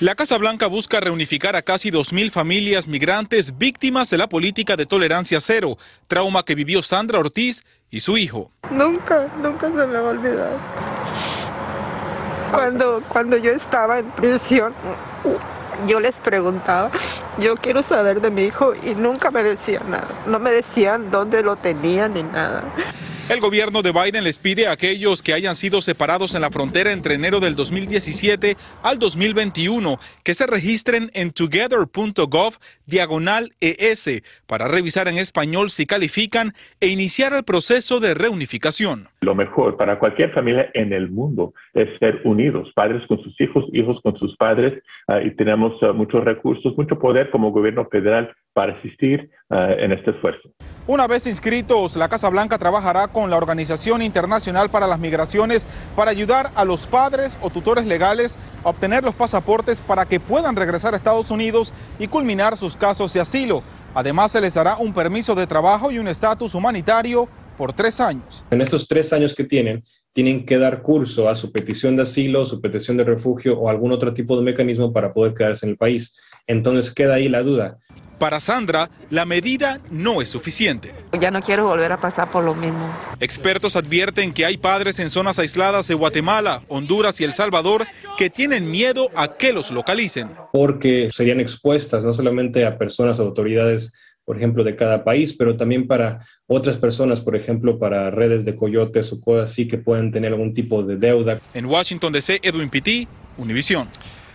La 0.01 0.15
Casa 0.15 0.37
Blanca 0.37 0.67
busca 0.67 1.01
reunificar 1.01 1.57
a 1.57 1.61
casi 1.61 1.91
2.000 1.91 2.31
familias 2.31 2.87
migrantes 2.87 3.57
víctimas 3.57 4.09
de 4.09 4.17
la 4.17 4.29
política 4.29 4.77
de 4.77 4.85
tolerancia 4.85 5.41
cero, 5.41 5.77
trauma 6.07 6.45
que 6.45 6.55
vivió 6.55 6.81
Sandra 6.81 7.19
Ortiz 7.19 7.65
y 7.89 7.99
su 7.99 8.15
hijo. 8.15 8.49
Nunca, 8.71 9.27
nunca 9.41 9.67
se 9.67 9.73
me 9.73 9.99
va 9.99 9.99
a 10.07 10.11
olvidar. 10.11 10.57
Cuando, 12.53 13.03
cuando 13.09 13.35
yo 13.35 13.51
estaba 13.51 13.99
en 13.99 14.09
prisión, 14.11 14.73
yo 15.85 15.99
les 15.99 16.17
preguntaba, 16.21 16.91
yo 17.37 17.57
quiero 17.57 17.83
saber 17.83 18.21
de 18.21 18.31
mi 18.31 18.43
hijo 18.43 18.73
y 18.75 18.95
nunca 18.95 19.31
me 19.31 19.43
decían 19.43 19.91
nada. 19.91 20.07
No 20.25 20.39
me 20.39 20.51
decían 20.51 21.11
dónde 21.11 21.43
lo 21.43 21.57
tenían 21.57 22.13
ni 22.13 22.23
nada. 22.23 22.63
El 23.29 23.41
gobierno 23.41 23.83
de 23.83 23.91
Biden 23.91 24.23
les 24.23 24.39
pide 24.39 24.65
a 24.65 24.71
aquellos 24.71 25.21
que 25.21 25.33
hayan 25.33 25.53
sido 25.53 25.81
separados 25.81 26.33
en 26.33 26.41
la 26.41 26.49
frontera 26.49 26.91
entre 26.91 27.13
enero 27.13 27.39
del 27.39 27.55
2017 27.55 28.55
al 28.81 28.97
2021 28.97 29.99
que 30.23 30.33
se 30.33 30.47
registren 30.47 31.11
en 31.13 31.29
together.gov 31.29 32.55
diagonal 32.87 33.51
ES 33.61 34.23
para 34.47 34.67
revisar 34.67 35.07
en 35.07 35.19
español 35.19 35.69
si 35.69 35.85
califican 35.85 36.53
e 36.81 36.87
iniciar 36.87 37.33
el 37.33 37.43
proceso 37.43 37.99
de 37.99 38.15
reunificación. 38.15 39.09
Lo 39.21 39.35
mejor 39.35 39.77
para 39.77 39.99
cualquier 39.99 40.33
familia 40.33 40.71
en 40.73 40.91
el 40.91 41.11
mundo 41.11 41.53
es 41.75 41.87
ser 41.99 42.21
unidos, 42.23 42.71
padres 42.73 43.05
con 43.07 43.21
sus 43.21 43.39
hijos, 43.39 43.63
hijos 43.73 43.99
con 44.01 44.17
sus 44.17 44.35
padres, 44.37 44.81
ah, 45.07 45.21
y 45.21 45.35
tenemos 45.35 45.73
ah, 45.83 45.93
muchos 45.93 46.23
recursos, 46.23 46.75
mucho 46.75 46.97
poder 46.97 47.29
como 47.29 47.51
gobierno 47.51 47.87
federal 47.91 48.33
para 48.53 48.73
asistir 48.73 49.29
ah, 49.51 49.75
en 49.77 49.91
este 49.91 50.11
esfuerzo. 50.11 50.49
Una 50.89 51.05
vez 51.05 51.27
inscritos, 51.27 51.95
la 51.95 52.09
Casa 52.09 52.29
Blanca 52.29 52.57
trabajará 52.57 53.09
con 53.09 53.18
la 53.27 53.37
Organización 53.37 54.01
Internacional 54.01 54.69
para 54.69 54.87
las 54.87 54.99
Migraciones 54.99 55.65
para 55.95 56.11
ayudar 56.11 56.51
a 56.55 56.63
los 56.63 56.87
padres 56.87 57.37
o 57.41 57.49
tutores 57.49 57.85
legales 57.85 58.37
a 58.63 58.69
obtener 58.69 59.03
los 59.03 59.15
pasaportes 59.15 59.81
para 59.81 60.05
que 60.05 60.19
puedan 60.19 60.55
regresar 60.55 60.93
a 60.93 60.97
Estados 60.97 61.31
Unidos 61.31 61.73
y 61.97 62.07
culminar 62.07 62.55
sus 62.55 62.75
casos 62.75 63.11
de 63.13 63.21
asilo. 63.21 63.63
Además, 63.95 64.31
se 64.31 64.41
les 64.41 64.53
dará 64.53 64.77
un 64.77 64.93
permiso 64.93 65.33
de 65.33 65.47
trabajo 65.47 65.91
y 65.91 65.97
un 65.97 66.07
estatus 66.07 66.53
humanitario 66.53 67.27
por 67.57 67.73
tres 67.73 67.99
años. 67.99 68.45
En 68.51 68.61
estos 68.61 68.87
tres 68.87 69.11
años 69.11 69.35
que 69.35 69.43
tienen, 69.43 69.83
tienen 70.13 70.45
que 70.45 70.57
dar 70.57 70.81
curso 70.81 71.27
a 71.27 71.35
su 71.35 71.51
petición 71.51 71.95
de 71.95 72.03
asilo, 72.03 72.45
su 72.45 72.61
petición 72.61 72.97
de 72.97 73.03
refugio 73.03 73.59
o 73.59 73.69
algún 73.69 73.91
otro 73.91 74.13
tipo 74.13 74.37
de 74.37 74.43
mecanismo 74.43 74.93
para 74.93 75.13
poder 75.13 75.33
quedarse 75.33 75.65
en 75.65 75.71
el 75.71 75.77
país. 75.77 76.15
Entonces 76.49 76.91
queda 76.91 77.13
ahí 77.13 77.29
la 77.29 77.43
duda. 77.43 77.77
Para 78.17 78.41
Sandra, 78.41 78.89
la 79.09 79.25
medida 79.25 79.79
no 79.91 80.21
es 80.21 80.27
suficiente. 80.27 80.93
Ya 81.21 81.31
no 81.31 81.41
quiero 81.41 81.65
volver 81.67 81.93
a 81.93 82.01
pasar 82.01 82.29
por 82.31 82.43
lo 82.43 82.53
mismo. 82.53 82.91
Expertos 83.21 83.77
advierten 83.77 84.33
que 84.33 84.45
hay 84.45 84.57
padres 84.57 84.99
en 84.99 85.09
zonas 85.09 85.39
aisladas 85.39 85.87
de 85.87 85.93
Guatemala, 85.93 86.61
Honduras 86.67 87.21
y 87.21 87.23
El 87.23 87.31
Salvador 87.31 87.85
que 88.17 88.29
tienen 88.29 88.69
miedo 88.69 89.09
a 89.15 89.37
que 89.37 89.53
los 89.53 89.71
localicen. 89.71 90.31
Porque 90.51 91.07
serían 91.13 91.39
expuestas 91.39 92.03
no 92.03 92.13
solamente 92.13 92.65
a 92.65 92.77
personas 92.77 93.19
o 93.19 93.23
autoridades 93.23 93.93
por 94.25 94.37
ejemplo, 94.37 94.63
de 94.63 94.75
cada 94.75 95.03
país, 95.03 95.33
pero 95.33 95.57
también 95.57 95.87
para 95.87 96.23
otras 96.45 96.77
personas, 96.77 97.19
por 97.19 97.35
ejemplo, 97.35 97.79
para 97.79 98.11
redes 98.11 98.45
de 98.45 98.55
coyotes 98.55 99.11
o 99.11 99.19
cosas 99.19 99.49
así 99.49 99.67
que 99.67 99.79
pueden 99.79 100.11
tener 100.11 100.33
algún 100.33 100.53
tipo 100.53 100.83
de 100.83 100.97
deuda. 100.97 101.41
En 101.55 101.65
Washington 101.65 102.13
DC, 102.13 102.39
Edwin 102.43 102.69
Pitti, 102.69 103.07
Univision. 103.39 103.87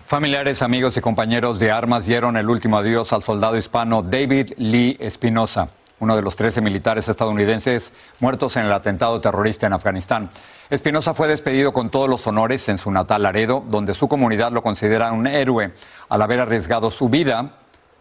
Familiares, 0.07 0.61
amigos 0.61 0.99
y 0.99 1.01
compañeros 1.01 1.59
de 1.59 1.71
armas 1.71 2.05
dieron 2.05 2.37
el 2.37 2.51
último 2.51 2.77
adiós 2.77 3.15
al 3.15 3.23
soldado 3.23 3.57
hispano 3.57 4.03
David 4.03 4.53
Lee 4.59 4.99
Espinosa, 5.01 5.71
uno 5.99 6.15
de 6.15 6.21
los 6.21 6.37
13 6.37 6.61
militares 6.61 7.09
estadounidenses 7.09 7.95
muertos 8.21 8.55
en 8.57 8.67
el 8.67 8.73
atentado 8.73 9.19
terrorista 9.23 9.67
en 9.67 9.73
Afganistán. 9.73 10.29
Espinosa 10.69 11.15
fue 11.15 11.27
despedido 11.27 11.73
con 11.73 11.89
todos 11.89 12.11
los 12.11 12.27
honores 12.27 12.69
en 12.69 12.77
su 12.77 12.91
natal 12.91 13.23
Laredo, 13.23 13.65
donde 13.67 13.95
su 13.95 14.07
comunidad 14.07 14.53
lo 14.53 14.61
considera 14.61 15.11
un 15.11 15.27
héroe 15.27 15.73
al 16.11 16.21
haber 16.21 16.41
arriesgado 16.41 16.91
su 16.91 17.09
vida 17.09 17.53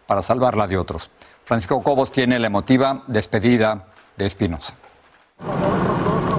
para 0.06 0.20
salvarla 0.20 0.66
de 0.66 0.76
otros. 0.76 1.10
Francisco 1.46 1.82
Cobos 1.82 2.12
tiene 2.12 2.38
la 2.38 2.48
emotiva 2.48 3.02
despedida 3.06 3.86
de 4.18 4.26
Espinosa. 4.26 4.74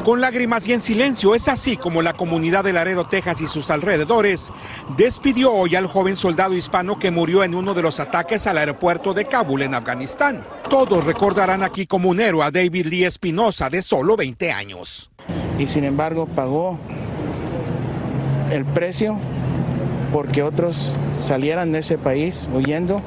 Con 0.05 0.21
lágrimas 0.21 0.67
y 0.67 0.73
en 0.73 0.81
silencio, 0.81 1.33
es 1.33 1.47
así 1.47 1.77
como 1.77 2.03
la 2.03 2.13
comunidad 2.13 2.63
de 2.63 2.73
Laredo, 2.73 3.07
Texas 3.07 3.41
y 3.41 3.47
sus 3.47 3.71
alrededores 3.71 4.51
despidió 4.95 5.51
hoy 5.51 5.75
al 5.75 5.87
joven 5.87 6.15
soldado 6.15 6.53
hispano 6.53 6.99
que 6.99 7.09
murió 7.09 7.43
en 7.43 7.55
uno 7.55 7.73
de 7.73 7.81
los 7.81 7.99
ataques 7.99 8.45
al 8.45 8.59
aeropuerto 8.59 9.15
de 9.15 9.25
Kabul 9.25 9.63
en 9.63 9.73
Afganistán. 9.73 10.45
Todos 10.69 11.05
recordarán 11.05 11.63
aquí 11.63 11.87
como 11.87 12.11
un 12.11 12.19
héroe 12.19 12.45
a 12.45 12.51
David 12.51 12.85
Lee 12.85 13.05
Espinosa 13.05 13.71
de 13.71 13.81
solo 13.81 14.15
20 14.15 14.51
años. 14.51 15.09
Y 15.57 15.65
sin 15.65 15.83
embargo 15.83 16.27
pagó 16.27 16.77
el 18.51 18.63
precio 18.63 19.17
porque 20.13 20.43
otros 20.43 20.93
salieran 21.17 21.71
de 21.71 21.79
ese 21.79 21.97
país 21.97 22.47
huyendo 22.53 23.01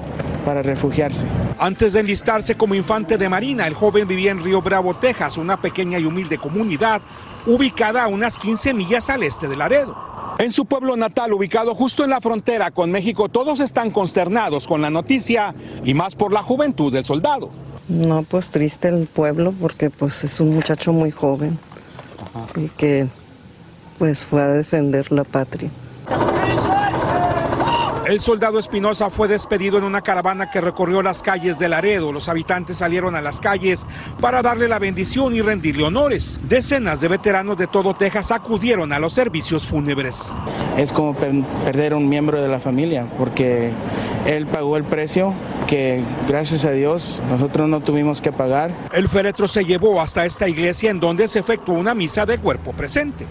para 0.49 0.63
refugiarse. 0.63 1.27
Antes 1.59 1.93
de 1.93 2.01
enlistarse 2.01 2.57
como 2.57 2.75
infante 2.75 3.19
de 3.19 3.29
Marina, 3.29 3.67
el 3.67 3.75
joven 3.75 4.09
vivía 4.09 4.31
en 4.31 4.43
Río 4.43 4.63
Bravo, 4.63 4.97
Texas, 4.97 5.37
una 5.37 5.61
pequeña 5.61 5.99
y 5.99 6.07
humilde 6.07 6.39
comunidad 6.39 7.03
ubicada 7.45 8.05
a 8.05 8.09
unas 8.09 8.39
15 8.39 8.73
millas 8.73 9.11
al 9.11 9.25
este 9.25 9.47
de 9.47 9.57
Laredo. 9.57 9.95
En 10.39 10.51
su 10.51 10.65
pueblo 10.65 10.97
natal, 10.97 11.35
ubicado 11.35 11.75
justo 11.75 12.03
en 12.03 12.09
la 12.09 12.23
frontera 12.23 12.71
con 12.71 12.91
México, 12.91 13.29
todos 13.29 13.61
están 13.61 13.91
consternados 13.91 14.67
con 14.67 14.81
la 14.81 14.89
noticia 14.89 15.55
y 15.85 15.93
más 15.93 16.15
por 16.15 16.33
la 16.33 16.43
juventud 16.43 16.91
del 16.91 17.05
soldado. 17.05 17.51
No, 17.87 18.23
pues 18.23 18.49
triste 18.49 18.89
el 18.89 19.07
pueblo 19.07 19.53
porque 19.53 19.91
pues 19.91 20.25
es 20.25 20.41
un 20.41 20.55
muchacho 20.55 20.95
muy 20.95 21.11
joven 21.11 21.59
y 22.57 22.71
que 22.71 23.07
pues 23.99 24.25
fue 24.25 24.41
a 24.41 24.49
defender 24.49 25.13
la 25.13 25.25
patria. 25.25 25.69
El 28.09 28.21
soldado 28.21 28.59
Espinosa 28.59 29.11
fue 29.11 29.29
despedido 29.29 29.77
en 29.77 29.85
una 29.85 30.01
caravana 30.01 30.49
que 30.49 30.63
recorrió 30.63 31.03
las 31.03 31.23
calles 31.23 31.59
de 31.59 31.69
Laredo. 31.69 32.11
Los 32.11 32.31
habitantes 32.31 32.79
salieron 32.79 33.15
a 33.15 33.21
las 33.21 33.39
calles 33.39 33.85
para 34.19 34.41
darle 34.41 34.67
la 34.67 34.79
bendición 34.79 35.35
y 35.35 35.43
rendirle 35.43 35.85
honores. 35.85 36.41
Decenas 36.45 37.03
de 37.03 37.09
veteranos 37.09 37.59
de 37.59 37.67
todo 37.67 37.93
Texas 37.93 38.33
acudieron 38.33 38.95
a 38.95 38.99
los 38.99 39.13
servicios 39.13 39.67
fúnebres. 39.67 40.33
Es 40.79 40.91
como 40.91 41.15
perder 41.15 41.93
un 41.93 42.09
miembro 42.09 42.41
de 42.41 42.49
la 42.49 42.61
familia, 42.61 43.07
porque 43.19 43.73
él 44.25 44.47
pagó 44.47 44.79
el 44.79 44.85
precio 44.85 45.35
que 45.67 46.03
gracias 46.27 46.65
a 46.65 46.71
Dios 46.71 47.23
nosotros 47.29 47.69
no 47.69 47.83
tuvimos 47.83 48.23
que 48.23 48.33
pagar. 48.33 48.75
El 48.95 49.11
féretro 49.11 49.47
se 49.47 49.67
llevó 49.67 50.01
hasta 50.01 50.25
esta 50.25 50.49
iglesia 50.49 50.91
en 50.91 50.99
donde 50.99 51.29
se 51.29 51.41
efectuó 51.41 51.75
una 51.75 51.95
misa 51.95 52.25
de 52.25 52.39
cuerpo 52.39 52.73
presente. 52.73 53.27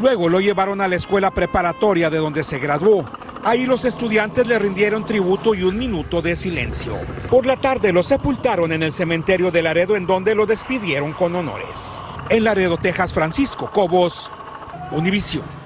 Luego 0.00 0.28
lo 0.28 0.40
llevaron 0.40 0.80
a 0.80 0.86
la 0.86 0.94
escuela 0.94 1.30
preparatoria 1.32 2.08
de 2.08 2.18
donde 2.18 2.44
se 2.44 2.58
graduó. 2.58 3.04
Ahí 3.42 3.66
los 3.66 3.84
estudiantes 3.84 4.46
le 4.46 4.58
rindieron 4.58 5.04
tributo 5.04 5.54
y 5.54 5.64
un 5.64 5.76
minuto 5.76 6.22
de 6.22 6.36
silencio. 6.36 6.94
Por 7.28 7.46
la 7.46 7.56
tarde 7.56 7.92
lo 7.92 8.02
sepultaron 8.02 8.72
en 8.72 8.82
el 8.82 8.92
cementerio 8.92 9.50
de 9.50 9.62
Laredo 9.62 9.96
en 9.96 10.06
donde 10.06 10.34
lo 10.34 10.46
despidieron 10.46 11.12
con 11.12 11.34
honores. 11.34 11.98
En 12.30 12.44
Laredo, 12.44 12.76
Texas, 12.76 13.12
Francisco 13.12 13.70
Cobos, 13.72 14.30
Univisión. 14.92 15.57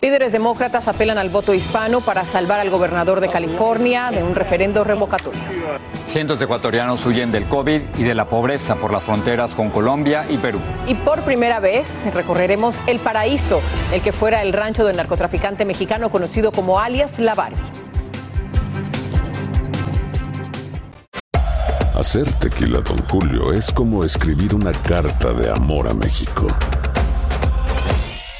Líderes 0.00 0.30
demócratas 0.30 0.86
apelan 0.86 1.18
al 1.18 1.28
voto 1.28 1.54
hispano 1.54 2.00
para 2.00 2.24
salvar 2.24 2.60
al 2.60 2.70
gobernador 2.70 3.20
de 3.20 3.28
California 3.28 4.12
de 4.12 4.22
un 4.22 4.36
referendo 4.36 4.84
revocatorio. 4.84 5.40
Cientos 6.06 6.38
de 6.38 6.44
ecuatorianos 6.44 7.04
huyen 7.04 7.32
del 7.32 7.46
COVID 7.46 7.80
y 7.96 8.04
de 8.04 8.14
la 8.14 8.26
pobreza 8.26 8.76
por 8.76 8.92
las 8.92 9.02
fronteras 9.02 9.56
con 9.56 9.70
Colombia 9.70 10.24
y 10.28 10.36
Perú. 10.36 10.60
Y 10.86 10.94
por 10.94 11.22
primera 11.22 11.58
vez 11.58 12.06
recorreremos 12.14 12.80
El 12.86 13.00
Paraíso, 13.00 13.60
el 13.92 14.00
que 14.00 14.12
fuera 14.12 14.42
el 14.42 14.52
rancho 14.52 14.84
del 14.84 14.96
narcotraficante 14.96 15.64
mexicano 15.64 16.10
conocido 16.10 16.52
como 16.52 16.78
alias 16.78 17.18
La 17.18 17.34
Hacer 21.98 22.32
tequila, 22.34 22.82
don 22.82 22.98
Julio, 23.08 23.52
es 23.52 23.72
como 23.72 24.04
escribir 24.04 24.54
una 24.54 24.70
carta 24.70 25.32
de 25.32 25.50
amor 25.50 25.88
a 25.88 25.94
México. 25.94 26.46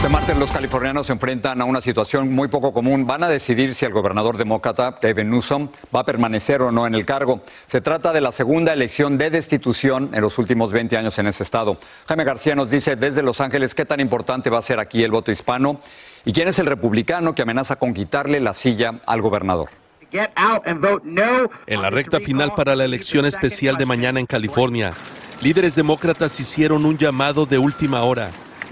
Este 0.00 0.08
martes 0.08 0.38
los 0.38 0.50
californianos 0.50 1.08
se 1.08 1.12
enfrentan 1.12 1.60
a 1.60 1.66
una 1.66 1.82
situación 1.82 2.32
muy 2.32 2.48
poco 2.48 2.72
común. 2.72 3.06
Van 3.06 3.22
a 3.22 3.28
decidir 3.28 3.74
si 3.74 3.84
el 3.84 3.92
gobernador 3.92 4.38
demócrata 4.38 4.98
Kevin 4.98 5.28
Newsom 5.28 5.68
va 5.94 6.00
a 6.00 6.04
permanecer 6.04 6.62
o 6.62 6.72
no 6.72 6.86
en 6.86 6.94
el 6.94 7.04
cargo. 7.04 7.42
Se 7.66 7.82
trata 7.82 8.10
de 8.10 8.22
la 8.22 8.32
segunda 8.32 8.72
elección 8.72 9.18
de 9.18 9.28
destitución 9.28 10.08
en 10.14 10.22
los 10.22 10.38
últimos 10.38 10.72
20 10.72 10.96
años 10.96 11.18
en 11.18 11.26
ese 11.26 11.42
estado. 11.42 11.76
Jaime 12.08 12.24
García 12.24 12.54
nos 12.54 12.70
dice 12.70 12.96
desde 12.96 13.22
Los 13.22 13.42
Ángeles 13.42 13.74
qué 13.74 13.84
tan 13.84 14.00
importante 14.00 14.48
va 14.48 14.56
a 14.60 14.62
ser 14.62 14.80
aquí 14.80 15.04
el 15.04 15.10
voto 15.10 15.32
hispano 15.32 15.82
y 16.24 16.32
quién 16.32 16.48
es 16.48 16.58
el 16.58 16.64
republicano 16.64 17.34
que 17.34 17.42
amenaza 17.42 17.76
con 17.76 17.92
quitarle 17.92 18.40
la 18.40 18.54
silla 18.54 19.00
al 19.04 19.20
gobernador. 19.20 19.68
En 21.66 21.82
la 21.82 21.90
recta 21.90 22.20
final 22.20 22.54
para 22.54 22.74
la 22.74 22.86
elección 22.86 23.26
especial 23.26 23.76
de 23.76 23.84
mañana 23.84 24.18
en 24.18 24.24
California, 24.24 24.94
líderes 25.42 25.74
demócratas 25.74 26.40
hicieron 26.40 26.86
un 26.86 26.96
llamado 26.96 27.44
de 27.44 27.58
última 27.58 28.02
hora 28.04 28.30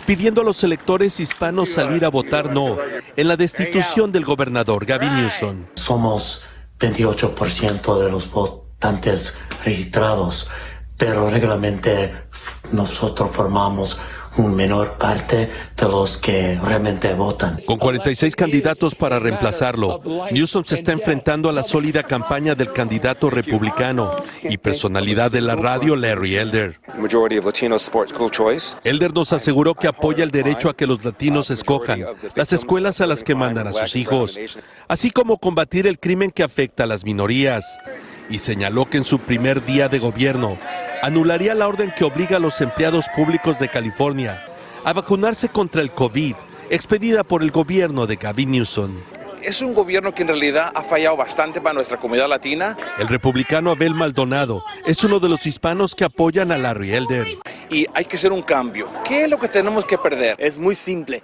pidiendo 0.08 0.40
a 0.40 0.44
los 0.44 0.64
electores 0.64 1.20
hispanos 1.20 1.74
salir 1.74 2.02
a 2.06 2.08
votar 2.08 2.50
no 2.50 2.78
en 3.14 3.28
la 3.28 3.36
destitución 3.36 4.10
del 4.10 4.24
gobernador 4.24 4.86
Gavin 4.86 5.14
Newsom. 5.16 5.66
Somos 5.74 6.44
28% 6.78 8.02
de 8.02 8.10
los 8.10 8.30
votantes 8.30 9.36
registrados, 9.62 10.48
pero 10.96 11.28
regularmente 11.28 12.14
nosotros 12.72 13.30
formamos 13.30 13.98
menor 14.46 14.98
parte 14.98 15.50
de 15.76 15.88
los 15.88 16.16
que 16.16 16.58
realmente 16.62 17.14
votan. 17.14 17.58
Con 17.66 17.78
46 17.78 18.36
candidatos 18.36 18.94
para 18.94 19.18
reemplazarlo, 19.18 20.00
Newsom 20.30 20.64
se 20.64 20.74
está 20.74 20.92
enfrentando 20.92 21.48
a 21.48 21.52
la 21.52 21.62
sólida 21.62 22.02
campaña 22.02 22.54
del 22.54 22.72
candidato 22.72 23.30
republicano 23.30 24.12
y 24.42 24.58
personalidad 24.58 25.30
de 25.30 25.40
la 25.40 25.56
radio 25.56 25.96
Larry 25.96 26.36
Elder. 26.36 26.80
Elder 28.84 29.14
nos 29.14 29.32
aseguró 29.32 29.74
que 29.74 29.88
apoya 29.88 30.24
el 30.24 30.30
derecho 30.30 30.68
a 30.68 30.76
que 30.76 30.86
los 30.86 31.04
latinos 31.04 31.50
escojan 31.50 32.04
las 32.34 32.52
escuelas 32.52 33.00
a 33.00 33.06
las 33.06 33.24
que 33.24 33.34
mandan 33.34 33.66
a 33.66 33.72
sus 33.72 33.96
hijos, 33.96 34.38
así 34.88 35.10
como 35.10 35.38
combatir 35.38 35.86
el 35.86 35.98
crimen 35.98 36.30
que 36.30 36.42
afecta 36.42 36.84
a 36.84 36.86
las 36.86 37.04
minorías. 37.04 37.78
Y 38.30 38.38
señaló 38.38 38.88
que 38.88 38.98
en 38.98 39.04
su 39.04 39.18
primer 39.18 39.64
día 39.64 39.88
de 39.88 39.98
gobierno 39.98 40.58
anularía 41.02 41.54
la 41.54 41.68
orden 41.68 41.92
que 41.96 42.04
obliga 42.04 42.36
a 42.36 42.40
los 42.40 42.60
empleados 42.60 43.06
públicos 43.14 43.58
de 43.58 43.68
California 43.68 44.44
a 44.84 44.92
vacunarse 44.92 45.48
contra 45.48 45.82
el 45.82 45.92
COVID, 45.92 46.34
expedida 46.70 47.24
por 47.24 47.42
el 47.42 47.50
gobierno 47.50 48.06
de 48.06 48.16
Gavin 48.16 48.52
Newsom. 48.52 48.96
Es 49.42 49.62
un 49.62 49.72
gobierno 49.72 50.12
que 50.14 50.22
en 50.22 50.28
realidad 50.28 50.72
ha 50.74 50.82
fallado 50.82 51.16
bastante 51.16 51.60
para 51.60 51.72
nuestra 51.72 51.98
comunidad 51.98 52.28
latina. 52.28 52.76
El 52.98 53.08
republicano 53.08 53.70
Abel 53.70 53.94
Maldonado 53.94 54.64
es 54.84 55.02
uno 55.04 55.20
de 55.20 55.28
los 55.28 55.46
hispanos 55.46 55.94
que 55.94 56.04
apoyan 56.04 56.50
a 56.50 56.58
Larry 56.58 56.94
Elder. 56.94 57.26
Y 57.70 57.86
hay 57.94 58.04
que 58.04 58.16
hacer 58.16 58.32
un 58.32 58.42
cambio. 58.42 58.88
¿Qué 59.04 59.24
es 59.24 59.30
lo 59.30 59.38
que 59.38 59.48
tenemos 59.48 59.84
que 59.84 59.96
perder? 59.96 60.36
Es 60.38 60.58
muy 60.58 60.74
simple. 60.74 61.22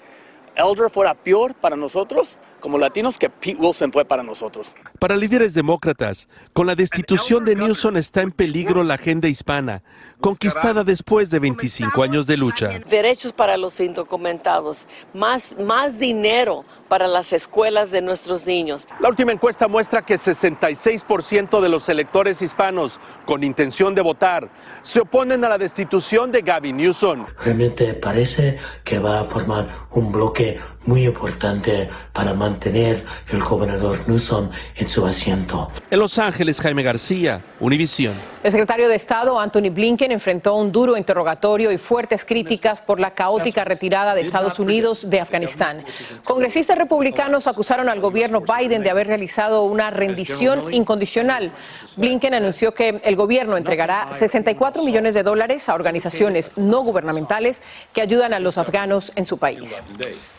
Elder 0.57 0.90
fuera 0.90 1.14
peor 1.14 1.55
para 1.55 1.77
nosotros 1.77 2.38
como 2.64 2.79
latinos 2.79 3.19
que 3.19 3.29
Pete 3.29 3.57
Wilson 3.61 3.93
fue 3.93 4.07
para 4.07 4.23
nosotros. 4.23 4.75
Para 4.99 5.17
líderes 5.17 5.53
demócratas, 5.53 6.31
con 6.55 6.67
la 6.67 6.75
destitución 6.75 7.45
de 7.45 7.55
Newsom 7.55 7.99
está 7.99 8.23
en 8.23 8.33
peligro 8.33 8.83
la 8.83 8.95
agenda 8.95 9.29
hispana, 9.29 9.83
conquistada 10.19 10.83
después 10.83 11.29
de 11.29 11.40
25 11.40 12.03
años 12.03 12.27
de 12.27 12.38
lucha. 12.38 12.79
Derechos 12.88 13.35
para 13.35 13.59
los 13.59 13.79
indocumentados, 13.81 14.87
más, 15.12 15.55
más 15.61 15.99
dinero 15.99 16.64
para 16.88 17.07
las 17.07 17.35
escuelas 17.35 17.90
de 17.90 18.01
nuestros 18.01 18.47
niños. 18.47 18.87
La 18.99 19.11
última 19.11 19.33
encuesta 19.33 19.69
muestra 19.69 20.01
que 20.01 20.14
66% 20.14 21.61
de 21.61 21.69
los 21.69 21.90
electores 21.90 22.40
hispanos 22.40 22.99
con 23.27 23.45
intención 23.45 23.95
de 23.95 24.01
votar 24.01 24.51
se 24.81 25.01
oponen 25.01 25.45
a 25.45 25.51
la 25.51 25.59
destitución 25.59 26.33
de 26.33 26.40
Gavin 26.40 26.79
Newsom. 26.79 27.27
Realmente 27.45 27.93
parece 27.93 28.59
que 28.85 28.99
va 28.99 29.21
a 29.21 29.25
formar 29.25 29.69
un 29.90 30.11
bloque 30.12 30.43
que 30.44 30.59
muy 30.87 31.05
importante 31.05 31.88
para 32.12 32.35
mantener 32.35 33.05
el 33.33 33.42
gobernador 33.42 34.09
Newsom 34.09 34.51
en 34.77 34.88
su 34.88 35.07
asiento. 35.07 35.70
En 35.90 35.99
Los 35.99 36.18
Ángeles, 36.18 36.61
Jaime 36.61 36.83
García, 36.83 37.42
Univisión. 37.61 38.14
El 38.42 38.51
secretario 38.51 38.88
de 38.88 38.94
Estado, 38.94 39.40
Anthony 39.40 39.70
Blinken, 39.70 40.12
enfrentó 40.12 40.55
un 40.55 40.70
duro 40.70 40.99
interrogatorio 40.99 41.73
y 41.73 41.79
fuertes 41.79 42.27
críticas 42.27 42.83
por 42.83 43.01
la 43.01 43.12
caótica 43.12 43.64
retirada 43.64 44.14
de 44.14 44.20
Estados 44.20 44.59
Unidos 44.59 45.09
de 45.09 45.20
Afganistán. 45.20 45.83
Congresistas 46.25 46.77
republicanos 46.77 47.47
acusaron 47.47 47.88
al 47.88 48.01
gobierno 48.01 48.42
Biden 48.42 48.83
de 48.83 48.90
haber 48.90 49.07
realizado 49.07 49.62
una 49.62 49.90
rendición 49.90 50.75
incondicional. 50.75 51.53
Blinken 51.97 52.35
anunció 52.35 52.75
que 52.75 53.01
el 53.05 53.16
gobierno 53.16 53.57
entregará 53.57 54.12
64 54.12 54.83
millones 54.83 55.14
de 55.14 55.23
dólares 55.23 55.68
a 55.70 55.75
organizaciones 55.75 56.53
no 56.57 56.83
gubernamentales 56.83 57.62
que 57.94 58.03
ayudan 58.03 58.35
a 58.35 58.40
los 58.40 58.59
afganos 58.59 59.12
en 59.16 59.25
su 59.25 59.38
país. 59.38 59.81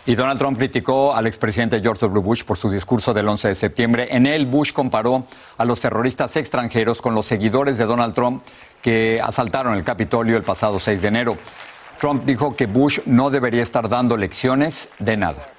Y 0.05 0.13
Donald 0.13 0.34
Trump 0.37 0.57
criticó 0.57 1.15
al 1.15 1.27
expresidente 1.27 1.81
George 1.81 2.05
W. 2.05 2.21
Bush 2.21 2.43
por 2.43 2.57
su 2.57 2.69
discurso 2.69 3.13
del 3.13 3.27
11 3.27 3.49
de 3.49 3.55
septiembre. 3.55 4.07
En 4.11 4.25
él, 4.25 4.45
Bush 4.45 4.71
comparó 4.73 5.25
a 5.57 5.65
los 5.65 5.79
terroristas 5.79 6.35
extranjeros 6.35 7.01
con 7.01 7.15
los 7.15 7.25
seguidores 7.25 7.77
de 7.77 7.85
Donald 7.85 8.13
Trump 8.13 8.43
que 8.81 9.21
asaltaron 9.23 9.73
el 9.75 9.83
Capitolio 9.83 10.37
el 10.37 10.43
pasado 10.43 10.79
6 10.79 11.01
de 11.01 11.07
enero. 11.07 11.37
Trump 11.99 12.23
dijo 12.25 12.55
que 12.55 12.65
Bush 12.65 12.99
no 13.05 13.29
debería 13.29 13.63
estar 13.63 13.89
dando 13.89 14.17
lecciones 14.17 14.89
de 14.99 15.17
nada. 15.17 15.54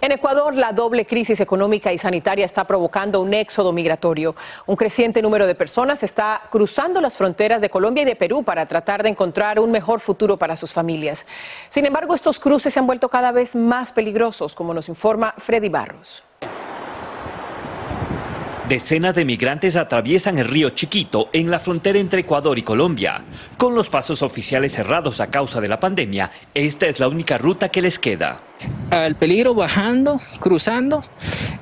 En 0.00 0.12
Ecuador, 0.12 0.56
la 0.56 0.72
doble 0.72 1.06
crisis 1.06 1.40
económica 1.40 1.92
y 1.92 1.98
sanitaria 1.98 2.44
está 2.44 2.64
provocando 2.64 3.20
un 3.20 3.32
éxodo 3.32 3.72
migratorio. 3.72 4.34
Un 4.66 4.76
creciente 4.76 5.22
número 5.22 5.46
de 5.46 5.54
personas 5.54 6.02
está 6.02 6.42
cruzando 6.50 7.00
las 7.00 7.16
fronteras 7.16 7.60
de 7.60 7.70
Colombia 7.70 8.02
y 8.02 8.06
de 8.06 8.16
Perú 8.16 8.42
para 8.42 8.66
tratar 8.66 9.02
de 9.02 9.08
encontrar 9.08 9.60
un 9.60 9.70
mejor 9.70 10.00
futuro 10.00 10.36
para 10.36 10.56
sus 10.56 10.72
familias. 10.72 11.26
Sin 11.68 11.86
embargo, 11.86 12.14
estos 12.14 12.40
cruces 12.40 12.72
se 12.72 12.80
han 12.80 12.86
vuelto 12.86 13.08
cada 13.08 13.32
vez 13.32 13.56
más 13.56 13.92
peligrosos, 13.92 14.54
como 14.54 14.74
nos 14.74 14.88
informa 14.88 15.34
Freddy 15.38 15.68
Barros. 15.68 16.24
Decenas 18.68 19.14
de 19.14 19.26
migrantes 19.26 19.76
atraviesan 19.76 20.38
el 20.38 20.48
río 20.48 20.70
Chiquito 20.70 21.28
en 21.34 21.50
la 21.50 21.58
frontera 21.58 21.98
entre 21.98 22.22
Ecuador 22.22 22.58
y 22.58 22.62
Colombia. 22.62 23.22
Con 23.58 23.74
los 23.74 23.90
pasos 23.90 24.22
oficiales 24.22 24.72
cerrados 24.72 25.20
a 25.20 25.26
causa 25.26 25.60
de 25.60 25.68
la 25.68 25.78
pandemia, 25.78 26.30
esta 26.54 26.86
es 26.86 26.98
la 26.98 27.08
única 27.08 27.36
ruta 27.36 27.68
que 27.68 27.82
les 27.82 27.98
queda. 27.98 28.40
El 28.90 29.16
peligro 29.16 29.54
bajando, 29.54 30.18
cruzando, 30.40 31.04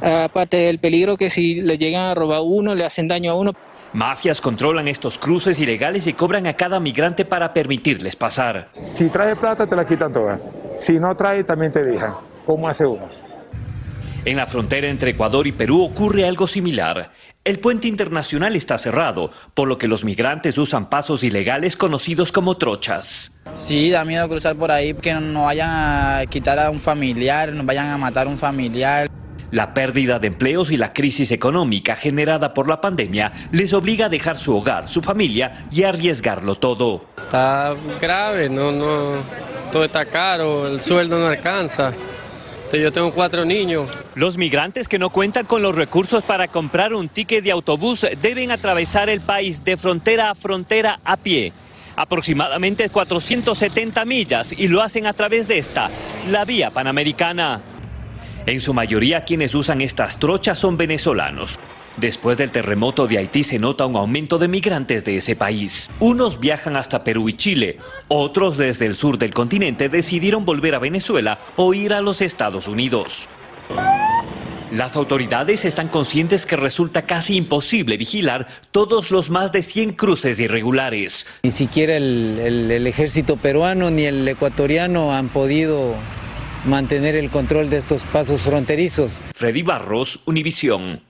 aparte 0.01 0.59
del 0.59 0.79
peligro 0.79 1.17
que 1.17 1.29
si 1.29 1.61
le 1.61 1.77
llegan 1.77 2.03
a 2.03 2.15
robar 2.15 2.43
uno, 2.45 2.73
le 2.73 2.85
hacen 2.85 3.09
daño 3.09 3.33
a 3.33 3.35
uno. 3.35 3.53
Mafias 3.95 4.41
controlan 4.41 4.87
estos 4.87 5.19
cruces 5.19 5.59
ilegales 5.59 6.07
y 6.07 6.13
cobran 6.13 6.47
a 6.47 6.55
cada 6.55 6.79
migrante 6.79 7.25
para 7.25 7.53
permitirles 7.53 8.15
pasar. 8.15 8.69
Si 8.87 9.09
trae 9.09 9.35
plata, 9.35 9.67
te 9.67 9.75
la 9.75 9.85
quitan 9.85 10.13
todas. 10.13 10.41
Si 10.79 11.01
no 11.01 11.17
trae, 11.17 11.43
también 11.43 11.73
te 11.73 11.83
dejan. 11.83 12.15
¿Cómo 12.47 12.69
hace 12.69 12.87
uno? 12.87 13.22
En 14.25 14.37
la 14.37 14.47
frontera 14.47 14.89
entre 14.89 15.11
Ecuador 15.11 15.49
y 15.49 15.53
Perú 15.53 15.83
ocurre 15.83 16.25
algo 16.25 16.47
similar. 16.47 17.11
El 17.45 17.59
puente 17.59 17.89
internacional 17.89 18.55
está 18.55 18.79
cerrado, 18.79 19.33
por 19.53 19.67
lo 19.67 19.79
que 19.79 19.89
los 19.89 20.05
migrantes 20.05 20.59
usan 20.59 20.89
pasos 20.89 21.25
ilegales 21.25 21.77
conocidos 21.77 22.31
como 22.31 22.57
trochas. 22.57 23.33
Sí, 23.55 23.91
da 23.91 24.05
miedo 24.05 24.29
cruzar 24.29 24.55
por 24.55 24.71
ahí, 24.71 24.95
que 24.95 25.13
no 25.15 25.47
vayan 25.47 25.71
a 25.71 26.23
quitar 26.31 26.61
a 26.61 26.71
un 26.71 26.79
familiar, 26.79 27.53
no 27.53 27.65
vayan 27.65 27.89
a 27.89 27.99
matar 27.99 28.29
a 28.29 28.31
un 28.31 28.39
familiar. 28.39 29.11
La 29.51 29.75
pérdida 29.75 30.21
de 30.21 30.29
empleos 30.29 30.71
y 30.71 30.77
la 30.77 30.93
crisis 30.93 31.33
económica 31.33 31.97
generada 31.97 32.55
por 32.55 32.69
la 32.69 32.81
pandemia 32.81 33.33
les 33.51 33.73
obliga 33.73 34.07
a 34.07 34.09
dejar 34.09 34.37
su 34.37 34.57
hogar, 34.57 34.89
su 34.89 35.03
familia 35.03 35.67
y 35.73 35.83
a 35.83 35.89
arriesgarlo 35.89 36.55
todo. 36.55 37.07
Está 37.19 37.75
grave, 38.01 38.49
no, 38.49 38.71
no, 38.71 39.15
todo 39.73 39.85
está 39.85 40.05
caro, 40.05 40.69
el 40.69 40.81
sueldo 40.81 41.19
no 41.19 41.27
alcanza 41.27 41.93
yo 42.81 42.93
tengo 42.93 43.13
cuatro 43.13 43.45
niños. 43.45 43.91
Los 44.15 44.39
migrantes 44.39 44.89
que 44.89 44.99
no 44.99 45.11
cuentan 45.11 45.47
con 45.47 45.63
los 45.63 45.75
recursos 45.75 46.25
para 46.25 46.49
comprar 46.49 46.95
un 46.95 47.09
ticket 47.09 47.45
de 47.45 47.51
autobús 47.51 48.07
deben 48.21 48.51
atravesar 48.51 49.09
el 49.09 49.21
país 49.21 49.65
de 49.65 49.77
frontera 49.77 50.31
a 50.31 50.35
frontera 50.35 51.01
a 51.05 51.17
pie. 51.17 51.53
Aproximadamente 51.97 52.89
470 52.89 54.05
millas 54.05 54.53
y 54.53 54.69
lo 54.69 54.83
hacen 54.83 55.07
a 55.07 55.13
través 55.13 55.49
de 55.49 55.59
esta, 55.59 55.91
la 56.31 56.45
vía 56.45 56.71
panamericana. 56.71 57.61
En 58.47 58.61
su 58.61 58.73
mayoría 58.75 59.25
quienes 59.25 59.55
usan 59.55 59.81
estas 59.81 60.19
trochas 60.19 60.59
son 60.59 60.77
venezolanos. 60.77 61.61
Después 61.97 62.39
del 62.39 62.51
terremoto 62.51 63.07
de 63.07 63.19
Haití 63.19 63.43
se 63.43 63.59
nota 63.59 63.85
un 63.87 63.97
aumento 63.97 64.39
de 64.39 64.49
migrantes 64.49 65.05
de 65.05 65.19
ese 65.19 65.37
país. 65.37 65.91
Unos 66.01 66.41
viajan 66.41 66.77
hasta 66.77 67.05
Perú 67.05 67.29
y 67.29 67.35
Chile, 67.35 67.79
otros 68.09 68.57
desde 68.57 68.87
el 68.87 68.95
sur 68.95 69.19
del 69.19 69.35
continente 69.35 69.89
decidieron 69.89 70.45
volver 70.45 70.75
a 70.75 70.79
Venezuela 70.79 71.39
o 71.57 71.75
ir 71.75 71.93
a 71.93 72.01
los 72.01 72.23
Estados 72.23 72.67
Unidos. 72.67 73.29
Las 74.75 74.97
autoridades 74.97 75.67
están 75.67 75.89
conscientes 75.89 76.47
que 76.47 76.57
resulta 76.57 77.03
casi 77.03 77.37
imposible 77.37 77.99
vigilar 77.99 78.49
todos 78.71 79.11
los 79.11 79.29
más 79.29 79.53
de 79.53 79.63
100 79.63 79.93
cruces 79.93 80.41
irregulares. 80.41 81.27
Ni 81.43 81.51
siquiera 81.51 81.95
el, 81.99 82.39
el- 82.43 82.71
el 82.71 82.87
ejército 82.87 83.37
peruano 83.37 83.91
ni 83.91 84.05
el 84.05 84.27
ecuatoriano 84.27 85.13
han 85.15 85.29
podido 85.29 85.95
mantener 86.65 87.17
el 87.17 87.29
control 87.29 87.69
de 87.69 87.77
estos 87.77 88.05
pasos 88.05 88.41
fronterizos. 88.41 89.21
Freddy 89.35 89.61
Barros, 89.63 90.21
Univisión. 90.25 91.03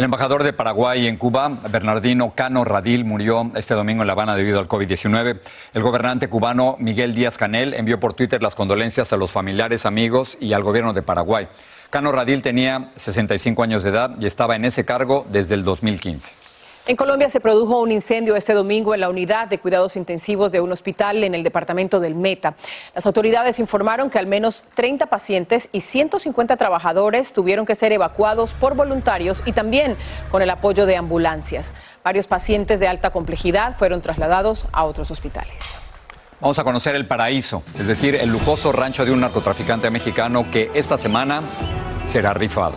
El 0.00 0.04
embajador 0.04 0.44
de 0.44 0.54
Paraguay 0.54 1.06
en 1.06 1.18
Cuba, 1.18 1.50
Bernardino 1.70 2.32
Cano 2.34 2.64
Radil, 2.64 3.04
murió 3.04 3.52
este 3.54 3.74
domingo 3.74 4.02
en 4.02 4.06
La 4.06 4.14
Habana 4.14 4.34
debido 4.34 4.58
al 4.58 4.66
COVID-19. 4.66 5.40
El 5.74 5.82
gobernante 5.82 6.30
cubano 6.30 6.76
Miguel 6.78 7.14
Díaz 7.14 7.36
Canel 7.36 7.74
envió 7.74 8.00
por 8.00 8.14
Twitter 8.14 8.42
las 8.42 8.54
condolencias 8.54 9.12
a 9.12 9.18
los 9.18 9.30
familiares, 9.30 9.84
amigos 9.84 10.38
y 10.40 10.54
al 10.54 10.62
gobierno 10.62 10.94
de 10.94 11.02
Paraguay. 11.02 11.48
Cano 11.90 12.12
Radil 12.12 12.40
tenía 12.40 12.92
65 12.96 13.62
años 13.62 13.84
de 13.84 13.90
edad 13.90 14.16
y 14.18 14.24
estaba 14.24 14.56
en 14.56 14.64
ese 14.64 14.86
cargo 14.86 15.26
desde 15.28 15.54
el 15.54 15.64
2015. 15.64 16.39
En 16.86 16.96
Colombia 16.96 17.28
se 17.28 17.40
produjo 17.40 17.78
un 17.78 17.92
incendio 17.92 18.36
este 18.36 18.54
domingo 18.54 18.94
en 18.94 19.00
la 19.00 19.10
unidad 19.10 19.48
de 19.48 19.58
cuidados 19.58 19.96
intensivos 19.96 20.50
de 20.50 20.60
un 20.60 20.72
hospital 20.72 21.22
en 21.24 21.34
el 21.34 21.42
departamento 21.42 22.00
del 22.00 22.14
Meta. 22.14 22.54
Las 22.94 23.04
autoridades 23.04 23.58
informaron 23.58 24.08
que 24.08 24.18
al 24.18 24.26
menos 24.26 24.64
30 24.74 25.06
pacientes 25.06 25.68
y 25.72 25.82
150 25.82 26.56
trabajadores 26.56 27.34
tuvieron 27.34 27.66
que 27.66 27.74
ser 27.74 27.92
evacuados 27.92 28.54
por 28.54 28.76
voluntarios 28.76 29.42
y 29.44 29.52
también 29.52 29.96
con 30.30 30.40
el 30.40 30.48
apoyo 30.48 30.86
de 30.86 30.96
ambulancias. 30.96 31.74
Varios 32.02 32.26
pacientes 32.26 32.80
de 32.80 32.88
alta 32.88 33.10
complejidad 33.10 33.76
fueron 33.76 34.00
trasladados 34.00 34.64
a 34.72 34.84
otros 34.84 35.10
hospitales. 35.10 35.76
Vamos 36.40 36.58
a 36.58 36.64
conocer 36.64 36.96
el 36.96 37.06
paraíso, 37.06 37.62
es 37.78 37.86
decir, 37.86 38.14
el 38.14 38.30
lujoso 38.30 38.72
rancho 38.72 39.04
de 39.04 39.12
un 39.12 39.20
narcotraficante 39.20 39.90
mexicano 39.90 40.50
que 40.50 40.70
esta 40.72 40.96
semana 40.96 41.42
será 42.10 42.32
rifado. 42.32 42.76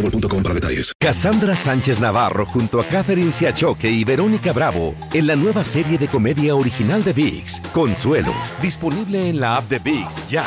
boostmobile.com 0.00 0.42
para 0.42 0.54
detalles. 0.54 0.92
Cassandra 0.98 1.54
Sánchez 1.56 2.00
Navarro 2.00 2.46
junto 2.46 2.80
a 2.80 2.84
Catherine 2.84 3.30
Siachoque 3.30 3.90
y 3.90 4.04
Verónica 4.04 4.52
Bravo 4.52 4.94
en 5.12 5.26
la 5.26 5.36
nueva 5.36 5.64
serie 5.64 5.98
de 5.98 6.08
comedia 6.08 6.54
original 6.54 7.02
de 7.02 7.12
VIX, 7.12 7.60
Consuelo, 7.72 8.32
disponible 8.60 9.28
en 9.28 9.38
la 9.38 9.56
app 9.56 9.68
de 9.68 9.78
VIX 9.78 10.30
ya. 10.30 10.44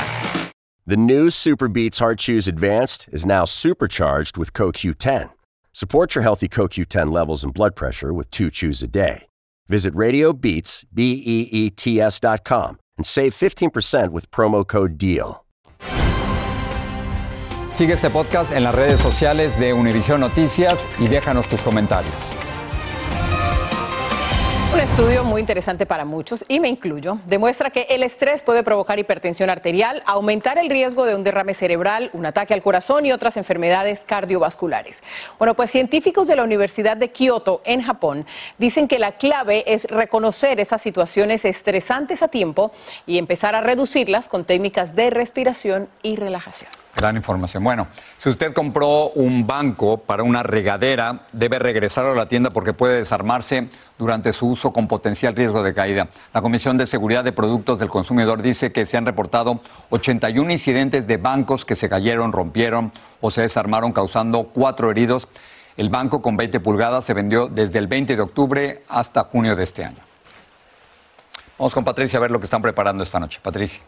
The 0.86 0.98
new 0.98 1.30
Super 1.30 1.70
Beats 1.70 2.00
Heart 2.00 2.20
Chews 2.20 2.48
Advanced 2.48 3.08
is 3.13 3.26
now 3.26 3.46
supercharged 3.46 4.38
with 4.38 4.52
CoQ10. 4.52 5.30
Support 5.72 6.13
your 6.13 6.24
healthy 6.24 6.50
CoQ10 6.50 7.12
levels 7.12 7.44
and 7.44 7.54
blood 7.54 7.76
pressure 7.76 8.13
with 8.13 8.30
two 8.32 8.50
chews 8.50 8.84
a 8.84 8.88
day. 8.88 9.28
Visit 9.70 9.94
RadioBeats, 9.94 10.84
B-E-E-T-S 10.94 12.20
dot 12.20 12.44
com 12.44 12.78
and 12.98 13.06
save 13.06 13.34
15% 13.34 14.12
with 14.12 14.30
promo 14.30 14.68
code 14.68 14.98
DEAL. 14.98 15.42
Sigue 17.76 17.94
este 17.94 18.12
podcast 18.12 18.52
en 18.52 18.64
las 18.64 18.76
redes 18.76 19.02
sociales 19.02 19.60
de 19.60 19.74
Univision 19.74 20.22
Noticias 20.22 20.88
y 21.00 21.08
déjanos 21.08 21.48
tus 21.48 21.60
comentarios. 21.62 22.14
Un 24.72 24.80
estudio 24.80 25.24
muy 25.24 25.42
interesante 25.42 25.88
para 25.88 26.06
muchos, 26.06 26.46
y 26.48 26.60
me 26.60 26.70
incluyo, 26.70 27.18
demuestra 27.26 27.72
que 27.72 27.88
el 27.90 28.04
estrés 28.04 28.44
puede 28.44 28.62
provocar 28.62 29.00
hipertensión 29.00 29.50
arterial, 29.50 30.04
aumentar 30.06 30.60
el 30.60 30.70
riesgo 30.70 31.08
de 31.08 31.16
un 31.16 31.24
derrame 31.24 31.56
cerebral, 31.56 32.12
un 32.14 32.28
ataque 32.28 32.54
al 32.54 32.62
corazón 32.62 33.08
y 33.08 33.12
otras 33.12 33.38
enfermedades 33.38 34.04
cardiovasculares. 34.04 35.02
Bueno, 35.40 35.56
pues 35.56 35.72
científicos 35.72 36.28
de 36.28 36.36
la 36.36 36.44
Universidad 36.44 36.96
de 36.96 37.10
Kioto, 37.10 37.64
en 37.66 37.82
Japón, 37.82 38.28
dicen 38.60 38.88
que 38.88 39.00
la 39.00 39.14
clave 39.14 39.64
es 39.66 39.86
reconocer 39.86 40.60
esas 40.60 40.82
situaciones 40.82 41.44
estresantes 41.44 42.22
a 42.22 42.28
tiempo 42.28 42.72
y 43.08 43.18
empezar 43.18 43.56
a 43.56 43.62
reducirlas 43.62 44.30
con 44.30 44.46
técnicas 44.46 44.96
de 44.96 45.10
respiración 45.10 45.90
y 46.04 46.18
relajación. 46.18 46.70
Gran 46.95 47.15
información. 47.15 47.63
Bueno, 47.63 47.88
si 48.19 48.29
usted 48.29 48.53
compró 48.53 49.10
un 49.10 49.47
banco 49.47 49.97
para 49.97 50.21
una 50.21 50.43
regadera, 50.43 51.21
debe 51.32 51.58
regresarlo 51.58 52.12
a 52.12 52.15
la 52.15 52.27
tienda 52.27 52.51
porque 52.51 52.73
puede 52.73 52.97
desarmarse 52.97 53.67
durante 53.97 54.32
su 54.32 54.47
uso 54.47 54.71
con 54.71 54.88
potencial 54.88 55.36
riesgo 55.36 55.63
de 55.63 55.73
caída. 55.73 56.10
La 56.34 56.43
Comisión 56.43 56.77
de 56.77 56.86
Seguridad 56.86 57.23
de 57.23 57.32
Productos 57.32 57.79
del 57.79 57.89
Consumidor 57.89 58.43
dice 58.43 58.71
que 58.71 58.86
se 58.86 58.97
han 58.97 59.08
reportado 59.08 59.62
81 59.89 60.51
incidentes 60.51 61.08
de 61.08 61.17
bancos 61.17 61.65
que 61.65 61.75
se 61.75 61.89
cayeron, 61.89 62.32
rompieron 62.32 62.91
o 63.21 63.32
se 63.32 63.41
desarmaron 63.41 63.91
causando 63.91 64.43
cuatro 64.53 64.91
heridos. 64.91 65.27
El 65.75 65.89
banco 65.89 66.21
con 66.21 66.38
20 66.38 66.60
pulgadas 66.60 67.06
se 67.06 67.15
vendió 67.15 67.47
desde 67.47 67.79
el 67.79 67.88
20 67.88 68.15
de 68.15 68.21
octubre 68.21 68.84
hasta 68.88 69.23
junio 69.23 69.56
de 69.56 69.63
este 69.63 69.84
año. 69.84 69.97
Vamos 71.58 71.73
con 71.73 71.84
Patricia 71.84 72.17
a 72.17 72.21
ver 72.21 72.29
lo 72.29 72.39
que 72.39 72.45
están 72.45 72.62
preparando 72.62 73.03
esta 73.03 73.19
noche. 73.19 73.39
Patricia. 73.41 73.82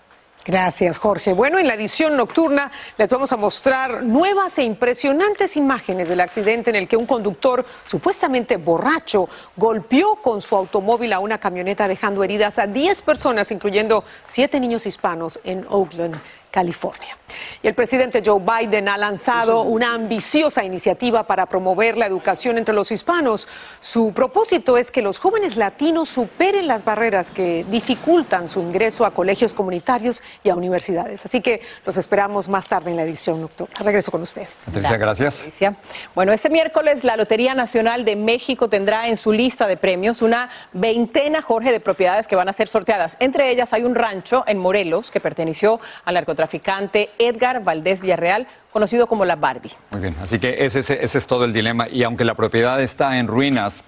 Gracias, 0.47 0.99
Jorge. 0.99 1.33
Bueno, 1.33 1.57
en 1.57 1.65
la 1.65 1.73
edición 1.73 2.15
nocturna 2.15 2.71
les 2.99 3.09
vamos 3.09 3.31
a 3.31 3.37
mostrar 3.37 4.03
nuevas 4.03 4.55
e 4.59 4.63
impresionantes 4.63 5.57
imágenes 5.57 6.07
del 6.07 6.21
accidente 6.21 6.69
en 6.69 6.75
el 6.75 6.87
que 6.87 6.97
un 6.97 7.07
conductor 7.07 7.65
supuestamente 7.87 8.57
borracho 8.57 9.27
golpeó 9.55 10.17
con 10.21 10.41
su 10.41 10.55
automóvil 10.55 11.13
a 11.13 11.19
una 11.19 11.39
camioneta 11.39 11.87
dejando 11.87 12.23
heridas 12.23 12.59
a 12.59 12.67
10 12.67 13.01
personas, 13.01 13.51
incluyendo 13.51 14.03
7 14.25 14.59
niños 14.59 14.85
hispanos 14.85 15.39
en 15.43 15.65
Oakland. 15.67 16.15
California. 16.55 17.17
Y 17.61 17.67
el 17.67 17.73
presidente 17.73 18.23
Joe 18.25 18.39
Biden 18.39 18.87
ha 18.87 18.97
lanzado 18.97 19.63
una 19.63 19.93
ambiciosa 19.93 20.63
iniciativa 20.63 21.27
para 21.27 21.47
promover 21.47 21.97
la 21.97 22.05
educación 22.05 22.57
entre 22.57 22.73
los 22.73 22.93
hispanos. 22.93 23.45
Su 23.81 24.13
propósito 24.13 24.77
es 24.77 24.89
que 24.89 25.01
los 25.01 25.19
jóvenes 25.19 25.57
latinos 25.57 26.07
superen 26.07 26.65
las 26.65 26.85
barreras 26.85 27.29
que 27.29 27.65
dificultan 27.69 28.47
su 28.47 28.61
ingreso 28.61 29.03
a 29.05 29.11
colegios 29.11 29.53
comunitarios 29.53 30.23
y 30.45 30.49
a 30.49 30.55
universidades. 30.55 31.25
Así 31.25 31.41
que 31.41 31.59
los 31.85 31.97
esperamos 31.97 32.47
más 32.47 32.69
tarde 32.69 32.91
en 32.91 32.95
la 32.95 33.03
edición 33.03 33.41
nocturna. 33.41 33.75
Regreso 33.81 34.11
con 34.11 34.21
ustedes. 34.21 34.63
Patricia, 34.63 34.95
gracias. 34.95 35.35
Patricia. 35.35 35.75
Bueno, 36.13 36.31
este 36.31 36.49
miércoles 36.49 37.03
la 37.03 37.17
Lotería 37.17 37.53
Nacional 37.53 38.05
de 38.05 38.15
México 38.15 38.69
tendrá 38.69 39.09
en 39.09 39.17
su 39.17 39.33
lista 39.33 39.67
de 39.67 39.75
premios 39.75 40.21
una 40.21 40.49
veintena, 40.71 41.41
Jorge, 41.41 41.73
de 41.73 41.81
propiedades 41.81 42.29
que 42.29 42.37
van 42.37 42.47
a 42.47 42.53
ser 42.53 42.69
sorteadas. 42.69 43.17
Entre 43.19 43.51
ellas 43.51 43.73
hay 43.73 43.83
un 43.83 43.93
rancho 43.93 44.45
en 44.47 44.57
Morelos 44.57 45.11
que 45.11 45.19
perteneció 45.19 45.81
al 46.05 46.15
narcotraficante 46.45 47.09
Edgar 47.17 47.63
Valdés 47.63 48.01
Villarreal, 48.01 48.47
conocido 48.71 49.07
como 49.07 49.25
la 49.25 49.35
Barbie. 49.35 49.71
Muy 49.91 50.01
bien, 50.01 50.15
así 50.21 50.39
que 50.39 50.65
ese, 50.65 50.79
ese- 50.79 51.03
ese 51.03 51.17
es 51.17 51.27
todo 51.27 51.45
el 51.45 51.53
dilema. 51.53 51.87
Y 51.89 52.03
aunque 52.03 52.23
la 52.25 52.35
propiedad 52.35 52.81
está 52.81 53.17
en 53.17 53.27
ruinas, 53.27 53.83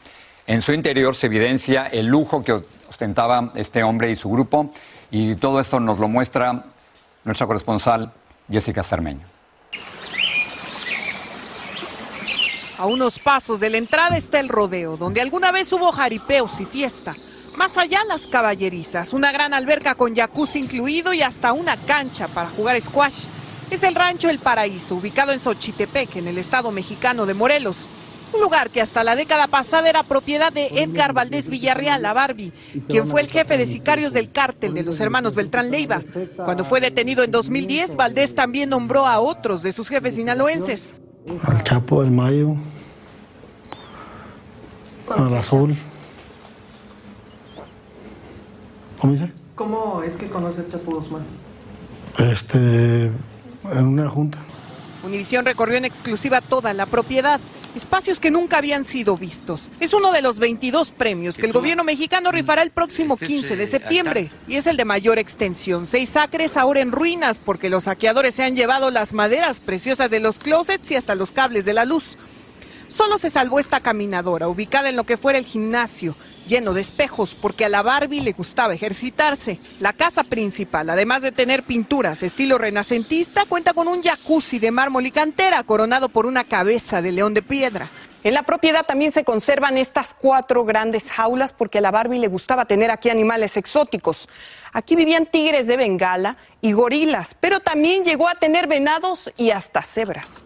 en 0.48 0.62
su 0.62 0.74
interior 0.74 1.16
se 1.16 1.28
evidencia 1.28 1.88
el 1.88 2.08
lujo 2.08 2.44
que 2.44 2.54
ostentaba 2.90 3.52
este 3.56 3.84
hombre 3.84 4.10
y 4.12 4.16
su 4.16 4.30
grupo. 4.30 4.72
Y 5.12 5.36
todo 5.36 5.60
esto 5.60 5.80
nos 5.80 6.00
lo 6.00 6.08
muestra 6.08 6.64
nuestra 7.24 7.46
corresponsal 7.48 8.12
Jessica 8.50 8.84
Cermeño. 8.84 9.26
A 12.80 12.86
unos 12.86 13.18
pasos 13.18 13.60
de 13.60 13.70
la 13.72 13.78
entrada 13.78 14.18
está 14.18 14.40
el 14.40 14.50
rodeo, 14.50 14.98
donde 14.98 15.20
alguna 15.20 15.52
vez 15.52 15.72
hubo 15.74 15.92
jaripeos 15.92 16.60
y 16.60 16.66
fiesta. 16.66 17.16
Más 17.58 17.76
allá 17.76 18.04
las 18.08 18.28
caballerizas, 18.28 19.14
una 19.14 19.32
gran 19.32 19.52
alberca 19.52 19.96
con 19.96 20.16
jacuzzi 20.16 20.60
incluido 20.60 21.12
y 21.12 21.24
hasta 21.24 21.54
una 21.54 21.76
cancha 21.76 22.28
para 22.28 22.50
jugar 22.50 22.80
squash. 22.80 23.26
Es 23.72 23.82
el 23.82 23.96
rancho 23.96 24.30
El 24.30 24.38
Paraíso, 24.38 24.94
ubicado 24.94 25.32
en 25.32 25.40
Xochitepec, 25.40 26.18
en 26.18 26.28
el 26.28 26.38
estado 26.38 26.72
mexicano 26.72 27.26
de 27.26 27.34
Morelos. 27.34 27.90
Un 28.32 28.42
lugar 28.42 28.70
que 28.70 28.80
hasta 28.80 29.04
la 29.04 29.16
década 29.16 29.48
pasada 29.48 29.90
era 29.90 30.04
propiedad 30.04 30.54
de 30.54 30.68
Edgar 30.68 31.14
Valdés 31.14 31.50
Villarreal, 31.50 32.04
la 32.04 32.14
Barbie, 32.14 32.54
quien 32.88 33.08
fue 33.08 33.22
el 33.22 33.28
jefe 33.28 33.58
de 33.58 33.66
sicarios 33.66 34.14
del 34.14 34.32
cártel 34.32 34.76
de 34.76 34.84
los 34.84 35.00
hermanos 35.00 35.34
Beltrán 35.34 35.72
Leiva. 35.72 36.04
Cuando 36.36 36.64
fue 36.64 36.80
detenido 36.80 37.24
en 37.24 37.32
2010, 37.32 37.96
Valdés 37.96 38.36
también 38.36 38.70
nombró 38.70 39.08
a 39.08 39.20
otros 39.20 39.64
de 39.64 39.72
sus 39.72 39.90
jefes 39.90 40.14
sinaloenses. 40.14 40.94
Al 41.44 41.64
Chapo 41.64 42.04
del 42.04 42.12
Mayo, 42.12 42.56
al 45.10 45.36
Azul. 45.36 45.76
¿Cómo 49.00 49.14
dice? 49.14 49.32
¿Cómo 49.56 50.04
es 50.04 50.18
que 50.18 50.28
conoce 50.28 50.62
a 50.62 50.68
Chapo 50.68 50.92
Guzmán? 50.92 51.24
Este, 52.18 53.12
en 53.72 53.86
una 53.86 54.10
junta. 54.10 54.40
Univisión 55.04 55.46
recorrió 55.46 55.78
en 55.78 55.86
exclusiva 55.86 56.42
toda 56.42 56.74
la 56.74 56.86
propiedad, 56.86 57.40
espacios 57.76 58.20
que 58.20 58.32
nunca 58.32 58.58
habían 58.58 58.84
sido 58.84 59.16
vistos. 59.18 59.70
Es 59.80 59.94
uno 59.94 60.12
de 60.12 60.22
los 60.22 60.40
22 60.40 60.92
premios 60.92 61.38
que 61.38 61.46
el 61.46 61.54
gobierno 61.54 61.84
mexicano 61.84 62.32
rifará 62.32 62.64
el 62.64 62.72
próximo 62.72 63.16
15 63.18 63.56
de 63.56 63.68
septiembre 63.68 64.32
y 64.48 64.56
es 64.56 64.68
el 64.68 64.78
de 64.78 64.86
mayor 64.86 65.20
extensión. 65.20 65.86
Seis 65.86 66.18
acres 66.18 66.58
ahora 66.58 66.82
en 66.82 66.92
ruinas 66.92 67.38
porque 67.38 67.70
los 67.70 67.84
saqueadores 67.84 68.36
se 68.36 68.44
han 68.44 68.56
llevado 68.56 68.90
las 68.90 69.14
maderas 69.14 69.62
preciosas 69.62 70.10
de 70.10 70.20
los 70.20 70.40
closets 70.40 70.92
y 70.92 70.96
hasta 70.96 71.16
los 71.16 71.32
cables 71.32 71.66
de 71.66 71.74
la 71.74 71.86
luz. 71.86 72.18
Solo 72.90 73.18
se 73.18 73.30
salvó 73.30 73.60
esta 73.60 73.82
caminadora, 73.82 74.48
ubicada 74.48 74.90
en 74.90 74.96
lo 74.96 75.04
que 75.04 75.18
fuera 75.18 75.38
el 75.38 75.46
gimnasio, 75.46 76.16
lleno 76.48 76.74
de 76.74 76.82
espejos, 76.82 77.36
porque 77.36 77.66
a 77.66 77.70
la 77.70 77.82
Barbie 77.82 78.22
le 78.22 78.32
gustaba 78.32 78.74
ejercitarse. 78.74 79.60
La 79.80 79.92
casa 79.94 80.24
principal, 80.24 80.90
además 80.90 81.22
de 81.22 81.34
tener 81.34 81.64
pinturas 81.64 82.24
estilo 82.24 82.58
renacentista, 82.58 83.46
cuenta 83.46 83.74
con 83.74 83.88
un 83.88 84.02
jacuzzi 84.02 84.60
de 84.60 84.72
mármol 84.72 85.06
y 85.06 85.12
cantera 85.12 85.64
coronado 85.64 86.10
por 86.10 86.26
una 86.26 86.46
cabeza 86.46 87.02
de 87.02 87.12
león 87.12 87.34
de 87.34 87.42
piedra. 87.42 87.90
En 88.24 88.34
la 88.34 88.44
propiedad 88.44 88.86
también 88.86 89.12
se 89.12 89.24
conservan 89.24 89.78
estas 89.78 90.14
cuatro 90.14 90.66
grandes 90.66 91.12
jaulas 91.12 91.54
porque 91.54 91.78
a 91.78 91.82
la 91.82 91.92
Barbie 91.92 92.20
le 92.20 92.28
gustaba 92.28 92.66
tener 92.66 92.90
aquí 92.90 93.10
animales 93.10 93.58
exóticos. 93.58 94.28
Aquí 94.74 94.96
vivían 94.96 95.26
tigres 95.26 95.68
de 95.68 95.78
Bengala 95.78 96.38
y 96.62 96.72
gorilas, 96.72 97.36
pero 97.40 97.60
también 97.60 98.04
llegó 98.04 98.28
a 98.28 98.36
tener 98.36 98.68
venados 98.68 99.32
y 99.38 99.52
hasta 99.52 99.82
cebras. 99.84 100.44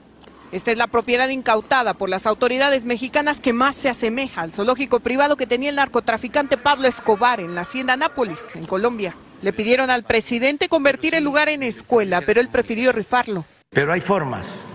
Esta 0.52 0.72
es 0.72 0.78
la 0.78 0.88
propiedad 0.88 1.30
incautada 1.30 1.94
por 1.94 2.10
las 2.10 2.28
autoridades 2.28 2.84
mexicanas 2.84 3.40
que 3.40 3.54
más 3.54 3.78
se 3.78 3.88
asemeja 3.88 4.42
al 4.42 4.52
zoológico 4.52 5.00
privado 5.00 5.38
que 5.38 5.48
tenía 5.48 5.70
el 5.70 5.78
narcotraficante 5.78 6.58
Pablo 6.58 6.90
Escobar 6.90 7.40
en 7.40 7.56
la 7.56 7.62
hacienda 7.62 7.96
Nápoles, 7.96 8.56
en 8.56 8.66
Colombia. 8.66 9.16
Le 9.42 9.54
pidieron 9.54 9.90
al 9.90 10.04
presidente 10.04 10.68
convertir 10.68 11.16
el 11.16 11.24
lugar 11.24 11.48
en 11.48 11.64
escuela, 11.64 12.22
pero 12.22 12.42
él 12.42 12.50
prefirió 12.50 12.92
rifarlo. 12.92 13.46
Pero 13.70 13.94
hay 13.94 14.02
formas 14.02 14.68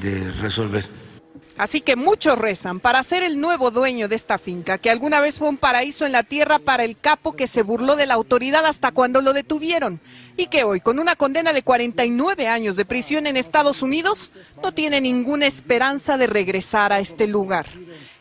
de 0.00 0.30
resolver. 0.40 0.88
Así 1.56 1.80
que 1.80 1.94
muchos 1.94 2.36
rezan 2.36 2.80
para 2.80 3.02
ser 3.04 3.22
el 3.22 3.40
nuevo 3.40 3.70
dueño 3.70 4.08
de 4.08 4.16
esta 4.16 4.38
finca, 4.38 4.78
que 4.78 4.90
alguna 4.90 5.20
vez 5.20 5.38
fue 5.38 5.48
un 5.48 5.56
paraíso 5.56 6.04
en 6.04 6.12
la 6.12 6.24
tierra 6.24 6.58
para 6.58 6.84
el 6.84 6.98
capo 6.98 7.34
que 7.34 7.46
se 7.46 7.62
burló 7.62 7.94
de 7.94 8.06
la 8.06 8.14
autoridad 8.14 8.66
hasta 8.66 8.90
cuando 8.90 9.20
lo 9.20 9.32
detuvieron 9.32 10.00
y 10.36 10.48
que 10.48 10.64
hoy, 10.64 10.80
con 10.80 10.98
una 10.98 11.14
condena 11.14 11.52
de 11.52 11.62
49 11.62 12.48
años 12.48 12.74
de 12.74 12.84
prisión 12.84 13.28
en 13.28 13.36
Estados 13.36 13.82
Unidos, 13.82 14.32
no 14.62 14.72
tiene 14.72 15.00
ninguna 15.00 15.46
esperanza 15.46 16.16
de 16.16 16.26
regresar 16.26 16.92
a 16.92 16.98
este 16.98 17.28
lugar. 17.28 17.66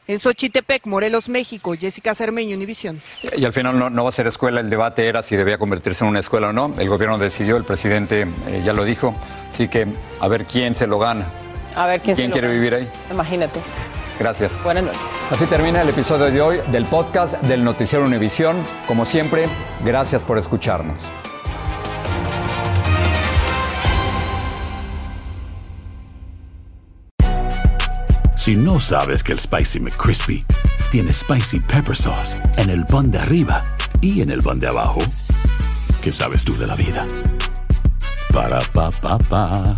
En 0.06 0.20
Xochitepec, 0.20 0.86
Morelos, 0.86 1.30
México, 1.30 1.74
Jessica 1.80 2.14
Cermeño, 2.14 2.56
Univisión. 2.56 3.02
Y 3.36 3.46
al 3.46 3.54
final 3.54 3.94
no, 3.96 4.04
va 4.04 4.10
a 4.10 4.12
ser 4.12 4.28
escuela, 4.28 4.60
el 4.60 4.70
debate 4.70 5.08
era 5.08 5.24
si 5.24 5.36
debía 5.36 5.58
convertirse 5.58 6.04
en 6.04 6.10
una 6.10 6.20
escuela 6.20 6.50
o 6.50 6.54
no. 6.54 6.76
El 6.78 6.90
gobierno 6.90 7.18
decidió, 7.18 7.58
el 7.58 7.64
presidente 7.64 8.28
eh, 8.48 8.62
ya 8.66 8.74
lo 8.74 8.84
dijo, 8.84 9.16
así 9.50 9.70
que 9.70 9.88
a 10.20 10.28
ver 10.28 10.46
quién 10.46 10.76
se 10.76 10.88
lo 10.88 11.00
gana. 11.00 11.43
A 11.76 11.86
ver 11.86 12.02
quién, 12.02 12.16
¿Quién 12.16 12.32
quiere 12.32 12.50
vivir 12.50 12.76
ahí. 12.76 12.88
Imagínate. 13.12 13.60
Gracias. 14.20 14.52
Buenas 14.64 14.84
noches. 14.84 15.02
Así 15.32 15.46
termina 15.46 15.82
el 15.82 15.90
episodio 15.90 16.26
de 16.26 16.42
hoy 16.42 16.60
del 16.72 16.86
podcast 16.86 17.34
del 17.42 17.64
Noticiero 17.64 18.06
Univisión. 18.06 18.58
Como 18.88 19.06
siempre, 19.06 19.48
gracias 19.84 20.24
por 20.24 20.38
escucharnos. 20.38 20.98
Si 28.44 28.56
no 28.56 28.80
sabes 28.80 29.24
que 29.24 29.32
el 29.32 29.40
Spicy 29.40 29.80
McCrispy 29.80 30.46
tiene 30.92 31.14
Spicy 31.14 31.62
Pepper 31.62 31.96
Sauce 31.96 32.38
en 32.58 32.70
el 32.70 32.86
pan 32.86 33.10
de 33.10 33.20
arriba 33.20 33.64
y 34.02 34.22
en 34.22 34.30
el 34.30 34.44
pan 34.44 34.60
de 34.60 34.68
abajo, 34.68 35.00
¿qué 36.02 36.12
sabes 36.12 36.44
tú 36.44 36.54
de 36.58 36.68
la 36.68 36.76
vida? 36.76 37.08
Para, 38.34 38.60
pa, 38.74 38.92
pa, 38.92 39.18
pa. 39.18 39.78